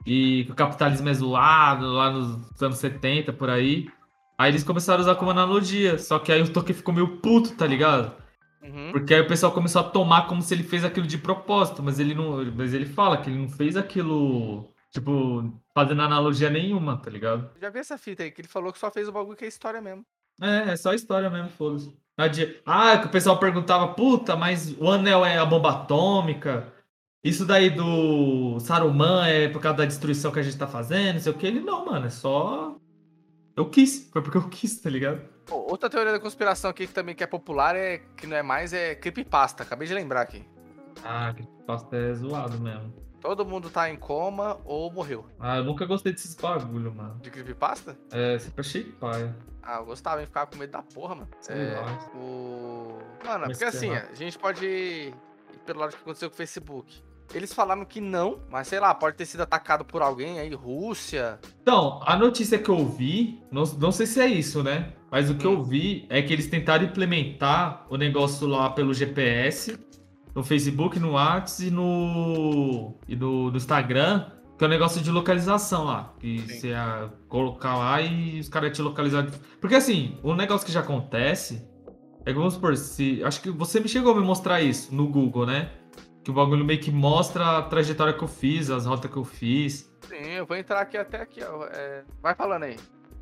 [0.09, 3.89] e que o capitalismo é zoado, lá nos anos 70, por aí.
[4.39, 7.55] Aí eles começaram a usar como analogia, só que aí o Tolkien ficou meio puto,
[7.57, 8.13] tá ligado?
[8.63, 8.91] Uhum.
[8.93, 11.99] Porque aí o pessoal começou a tomar como se ele fez aquilo de propósito, mas
[11.99, 17.11] ele não, mas ele fala que ele não fez aquilo, tipo, fazendo analogia nenhuma, tá
[17.11, 17.51] ligado?
[17.61, 19.49] Já vi essa fita aí, que ele falou que só fez o bagulho que é
[19.49, 20.05] história mesmo.
[20.41, 21.93] É, é só história mesmo, foda-se.
[22.17, 26.73] Adi- Ah, que o pessoal perguntava, puta, mas o anel é a bomba atômica.
[27.23, 31.21] Isso daí do Saruman é por causa da destruição que a gente tá fazendo, não
[31.21, 31.47] sei o que.
[31.47, 32.77] Ele, não, mano, é só.
[33.57, 35.21] Eu quis, foi porque eu quis, tá ligado?
[35.51, 38.73] Outra teoria da conspiração aqui que também que é popular é que não é mais
[38.73, 39.65] é creepypasta.
[39.65, 40.45] Acabei de lembrar aqui.
[41.05, 42.93] Ah, que pasta é zoado mesmo.
[43.21, 45.27] Todo mundo tá em coma ou morreu.
[45.41, 47.19] Ah, eu nunca gostei desses bagulho, mano.
[47.21, 47.99] De creepypasta?
[48.13, 49.35] É, sempre achei paia.
[49.61, 50.27] Ah, eu gostava, hein?
[50.27, 51.29] Ficava com medo da porra, mano.
[51.41, 51.99] Sei É, lá.
[52.15, 52.99] o...
[53.25, 54.07] Mano, Mas porque assim, lá.
[54.09, 55.15] a gente pode ir
[55.67, 57.03] pelo lado que aconteceu com o Facebook.
[57.35, 61.39] Eles falaram que não, mas sei lá, pode ter sido atacado por alguém aí, Rússia.
[61.63, 64.93] Então, a notícia que eu vi, não, não sei se é isso, né?
[65.11, 69.79] Mas o que eu vi é que eles tentaram implementar o negócio lá pelo GPS,
[70.35, 75.11] no Facebook, no WhatsApp e no, e no, no Instagram, que é o negócio de
[75.11, 76.15] localização lá.
[76.19, 76.47] Que Sim.
[76.47, 79.27] você ia colocar lá e os caras te localizar.
[79.61, 81.67] Porque assim, o negócio que já acontece
[82.27, 83.23] é que vamos supor, se.
[83.25, 85.71] Acho que você me chegou a me mostrar isso no Google, né?
[86.29, 89.25] Que o bagulho meio que mostra a trajetória que eu fiz, as rotas que eu
[89.25, 89.91] fiz.
[90.07, 91.65] Sim, eu vou entrar aqui até aqui, ó.
[91.65, 92.77] é, Vai falando aí.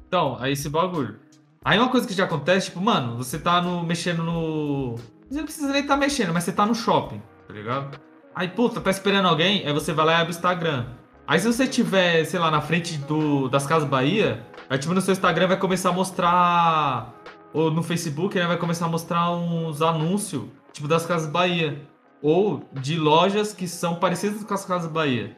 [0.08, 1.20] Então, aí esse bagulho.
[1.64, 4.96] Aí uma coisa que já acontece, tipo, mano, você tá no, mexendo no.
[5.30, 7.96] Você não precisa nem tá mexendo, mas você tá no shopping, tá ligado?
[8.34, 10.86] Aí, puta, tá esperando alguém, aí você vai lá e abre o Instagram.
[11.28, 15.00] Aí se você tiver, sei lá, na frente do, das Casas Bahia, aí tipo no
[15.00, 17.14] seu Instagram vai começar a mostrar.
[17.52, 20.42] Ou no Facebook, né, vai começar a mostrar uns anúncios,
[20.72, 21.80] tipo, das Casas Bahia.
[22.28, 25.36] Ou de lojas que são parecidas com as Casas Bahia.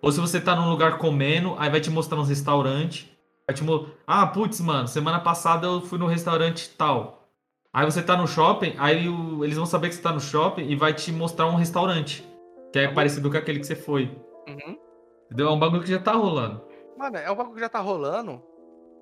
[0.00, 3.06] Ou se você tá num lugar comendo, aí vai te mostrar uns restaurantes.
[3.46, 7.28] Aí tipo, ah, putz, mano, semana passada eu fui no restaurante tal.
[7.74, 10.62] Aí você tá no shopping, aí o- eles vão saber que você tá no shopping
[10.66, 12.26] e vai te mostrar um restaurante.
[12.72, 14.04] Que é parecido com aquele que você foi.
[14.48, 14.78] Uhum.
[15.26, 15.48] Entendeu?
[15.48, 16.62] É um bagulho que já tá rolando.
[16.96, 18.40] Mano, é um bagulho que já tá rolando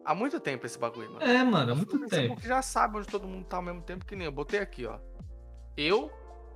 [0.04, 1.24] há muito tempo esse bagulho, mano.
[1.24, 2.10] É, mano, há muito O tempo.
[2.10, 4.32] Facebook já sabe onde todo mundo tá ao mesmo tempo que nem eu.
[4.32, 4.98] Botei aqui, ó.
[5.76, 6.10] Eu,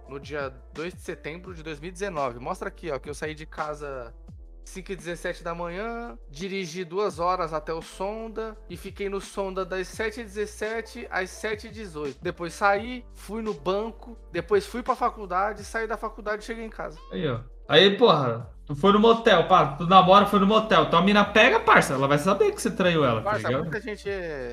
[0.09, 2.38] no dia 2 de setembro de 2019.
[2.38, 4.14] Mostra aqui, ó, que eu saí de casa
[4.66, 11.07] 5h17 da manhã, dirigi duas horas até o Sonda e fiquei no Sonda das 7h17
[11.11, 12.16] às 7h18.
[12.20, 16.70] Depois saí, fui no banco, depois fui pra faculdade, saí da faculdade e cheguei em
[16.70, 16.98] casa.
[17.12, 17.40] Aí, ó.
[17.68, 20.88] Aí, porra, tu foi no motel, pá, tu namora, foi no motel.
[20.88, 23.62] Tua mina pega, parça, ela vai saber que você traiu ela, tá Parça, ligado?
[23.62, 24.09] muita gente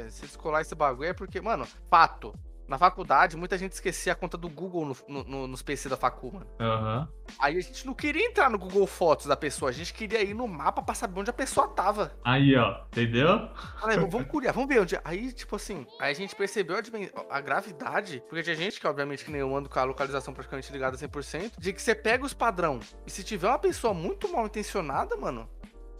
[0.10, 2.34] se descolar esse bagulho é porque, mano, fato.
[2.68, 5.98] Na faculdade, muita gente esquecia a conta do Google no, no- no- nos PC da
[5.98, 6.48] facu, mano.
[6.60, 7.08] Aham.
[7.38, 10.34] Aí a gente não queria entrar no Google Fotos da pessoa, a gente queria ir
[10.34, 12.14] no mapa pra saber onde a pessoa tava.
[12.24, 13.50] Aí, ó, entendeu?
[13.80, 14.98] Falei, vamos curiar, vamos ver onde.
[15.04, 19.26] Aí, tipo assim, aí a gente percebeu a, a gravidade, porque tinha gente que, obviamente,
[19.26, 22.34] que nem eu ando com a localização praticamente ligada 100%, de que você pega os
[22.34, 25.50] padrão e se tiver uma pessoa muito mal intencionada, mano,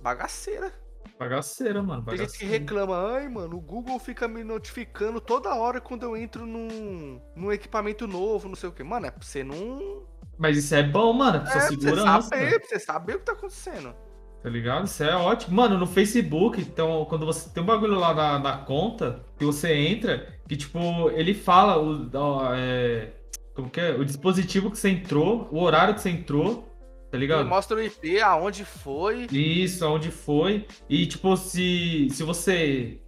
[0.02, 0.72] bagaceira.
[1.20, 2.04] Bagaceira, mano.
[2.06, 2.54] Tem gente que Bagaceira.
[2.54, 7.52] reclama, ai, mano, o Google fica me notificando toda hora quando eu entro num, num
[7.52, 8.84] equipamento novo, não sei o que.
[8.84, 10.04] Mano, é pra você não.
[10.38, 12.22] Mas isso é bom, mano, pra sua É, pra você segurança.
[12.30, 13.96] saber, pra você saber o que tá acontecendo.
[14.42, 14.86] Tá ligado?
[14.86, 15.56] Isso é ótimo.
[15.56, 19.74] Mano, no Facebook, então, quando você tem um bagulho lá na, na conta, que você
[19.74, 20.80] entra, que tipo,
[21.12, 23.14] ele fala o, ó, é,
[23.56, 23.92] como que é?
[23.92, 26.73] o dispositivo que você entrou, o horário que você entrou,
[27.18, 27.48] tá Ele ligado?
[27.48, 29.28] mostra o IP, aonde foi.
[29.32, 30.66] Isso, aonde foi.
[30.90, 33.00] E tipo, se, se você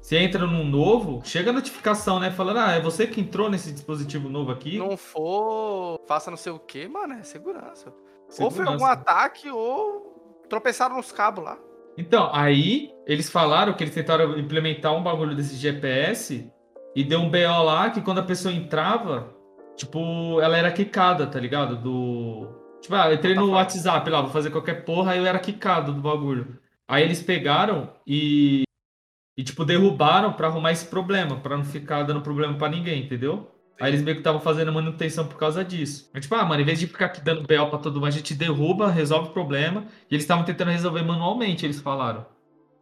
[0.00, 2.30] se entra num novo, chega a notificação, né?
[2.30, 4.78] Falando, ah, é você que entrou nesse dispositivo novo aqui.
[4.78, 7.92] Não for, faça não sei o que, mano, é segurança.
[8.38, 8.72] Ou foi Segurança.
[8.72, 11.58] algum ataque, ou tropeçaram nos cabos lá.
[11.98, 16.50] Então, aí eles falaram que eles tentaram implementar um bagulho desse GPS
[16.94, 19.34] e deu um BO lá que quando a pessoa entrava,
[19.76, 21.76] tipo, ela era quicada, tá ligado?
[21.76, 22.48] Do.
[22.86, 25.92] Tipo, ah, eu entrei no WhatsApp lá, vou fazer qualquer porra, aí eu era quicado
[25.92, 26.56] do bagulho.
[26.86, 28.62] Aí eles pegaram e.
[29.36, 33.50] E, tipo, derrubaram pra arrumar esse problema, pra não ficar dando problema pra ninguém, entendeu?
[33.80, 36.08] Aí eles meio que estavam fazendo manutenção por causa disso.
[36.14, 38.10] Mas, tipo, ah, mano, em vez de ficar aqui dando BO pra todo mundo, a
[38.10, 39.84] gente derruba, resolve o problema.
[40.08, 42.24] E eles estavam tentando resolver manualmente, eles falaram.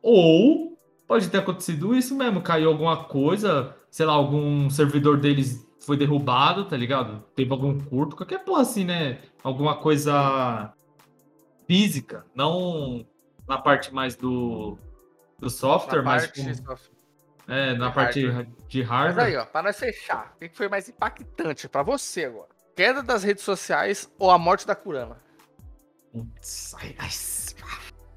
[0.02, 0.78] Ou
[1.09, 6.64] pode ter acontecido isso mesmo, caiu alguma coisa, sei lá, algum servidor deles foi derrubado,
[6.66, 7.22] tá ligado?
[7.35, 9.20] Teve algum curto, qualquer porra assim, né?
[9.43, 10.72] Alguma coisa
[11.66, 13.07] física, não
[13.49, 14.78] na parte mais do,
[15.39, 16.91] do software, Na mas parte de software.
[17.49, 18.49] é, na de parte hardware.
[18.68, 19.26] de Mas hardware.
[19.26, 22.49] aí, ó, pra nós fechar, o que foi mais impactante pra você agora?
[22.76, 25.18] Queda das redes sociais ou a morte da Kurama?
[26.12, 27.11] Putz, ai, ai,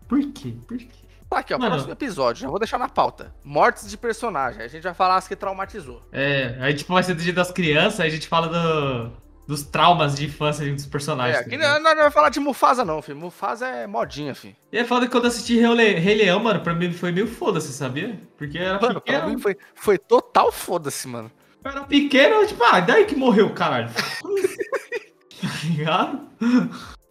[0.07, 0.55] por quê?
[0.67, 1.06] Por quê?
[1.29, 1.71] Tá aqui, ó, Mano.
[1.71, 3.33] próximo episódio, já vou deixar na pauta.
[3.43, 6.01] Mortes de personagem, a gente vai falar as que traumatizou.
[6.11, 9.11] É, aí tipo vai ser do dia das crianças, aí a gente fala do-
[9.45, 11.37] dos traumas de infância dos personagens.
[11.37, 13.17] É, tá aqui não, não vai falar de Mufasa não, filho.
[13.17, 14.55] Mufasa é modinha, filho.
[14.71, 17.27] E é foda que quando eu assisti Rei, Rei Leão, mano, pra mim foi meio
[17.27, 18.19] foda-se, sabia?
[18.37, 21.31] Porque era Mano, pra pequeno, mim foi, foi total foda-se, mano.
[21.63, 23.89] eu era pequeno, tipo, ah, daí que morreu, caralho.
[25.41, 26.27] tá ligado?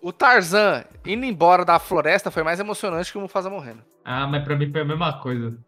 [0.07, 3.83] O Tarzan indo embora da floresta foi mais emocionante que o Mufasa morrendo.
[4.05, 5.59] Ah, mas pra mim foi a mesma coisa.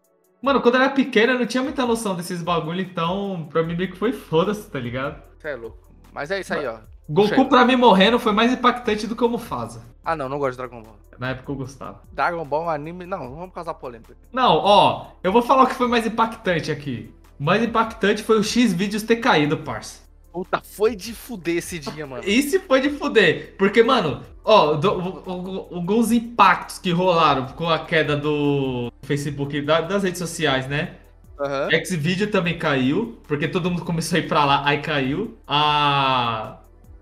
[0.41, 3.75] Mano, quando eu era pequeno, eu não tinha muita noção desses bagulho, então pra mim
[3.75, 5.21] meio que foi foda-se, tá ligado?
[5.37, 5.91] Você é louco.
[6.13, 6.77] Mas é isso aí, ó.
[7.09, 7.45] Goku Chega.
[7.49, 9.83] pra mim morrendo foi mais impactante do que o Mufasa.
[10.05, 10.95] Ah, não, não gosto de Dragon Ball.
[11.19, 12.01] Na época eu gostava.
[12.13, 13.05] Dragon Ball é um anime.
[13.05, 14.15] Não, não vamos causar polêmica.
[14.31, 17.13] Não, ó, eu vou falar o que foi mais impactante aqui.
[17.37, 20.07] O mais impactante foi o X vídeos ter caído, parça.
[20.31, 22.23] Puta, foi de fuder esse dia, mano.
[22.23, 23.55] Isso foi de fuder.
[23.57, 30.03] Porque, mano, ó, do- alguns impactos que rolaram com a queda do Facebook, da- das
[30.03, 30.95] redes sociais, né?
[31.39, 31.69] Aham.
[31.85, 35.37] Xvideo também caiu, porque todo mundo começou a ir pra lá, aí caiu.
[35.47, 36.59] A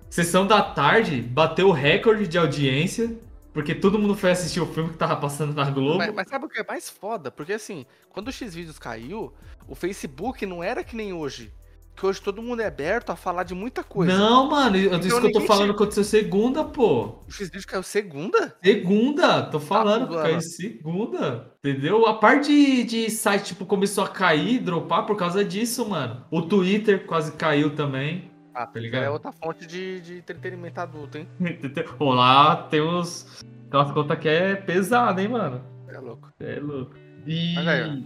[0.10, 3.14] sessão da tarde bateu o recorde de audiência,
[3.54, 5.98] porque todo mundo foi assistir o filme que tava passando na Globo.
[5.98, 7.30] Mas, mas sabe o que é mais foda?
[7.32, 9.34] Porque assim, quando o X-Vídeos caiu,
[9.68, 11.52] o Facebook não era que nem hoje.
[11.98, 14.16] Que hoje todo mundo é aberto a falar de muita coisa.
[14.16, 17.24] Não, mano, eu- isso que eu tô falando aconteceu segunda, pô.
[17.28, 18.56] O X-Vídeos caiu segunda?
[18.64, 21.52] Segunda, tô falando, Tá, caiu segunda.
[21.58, 22.06] Entendeu?
[22.06, 26.24] A parte de, de site, tipo, começou a cair, dropar por causa disso, mano.
[26.30, 28.30] O Twitter quase caiu também.
[28.54, 29.04] Ah, Tá ligado?
[29.04, 31.28] É outra fonte de, de entretenimento adulto, hein?
[31.42, 31.84] Entendeu?
[31.98, 33.44] Pô, lá tem uns.
[33.74, 35.64] Umas contas que é pesada, hein, mano.
[35.88, 36.32] É louco.
[36.40, 36.96] É louco.
[37.26, 37.56] E.
[37.56, 38.06] Mas aí,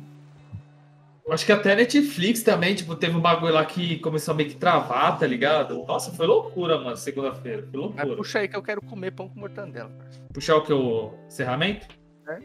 [1.25, 4.49] Eu acho que até Netflix também, tipo, teve um bagulho lá que começou a meio
[4.49, 5.85] que travar, tá ligado?
[5.87, 7.67] Nossa, foi loucura, mano, segunda-feira.
[7.71, 8.15] Foi Mas loucura.
[8.17, 9.91] puxa aí que eu quero comer pão com mortandela.
[10.33, 10.73] Puxar o que?
[10.73, 11.87] O encerramento?
[12.27, 12.39] É.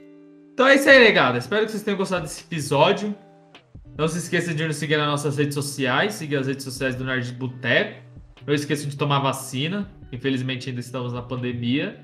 [0.52, 1.38] Então é isso aí, negada.
[1.38, 3.14] Espero que vocês tenham gostado desse episódio.
[3.96, 7.02] Não se esqueça de nos seguir nas nossas redes sociais, seguir as redes sociais do
[7.02, 8.02] Nerd Boteco.
[8.46, 9.90] Não esqueça de tomar vacina.
[10.12, 11.98] Infelizmente ainda estamos na pandemia.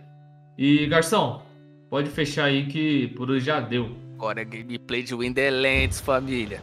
[0.56, 1.42] E, garçom,
[1.90, 3.94] pode fechar aí que por hoje já deu.
[4.22, 6.62] Agora é gameplay de Winderlands, família.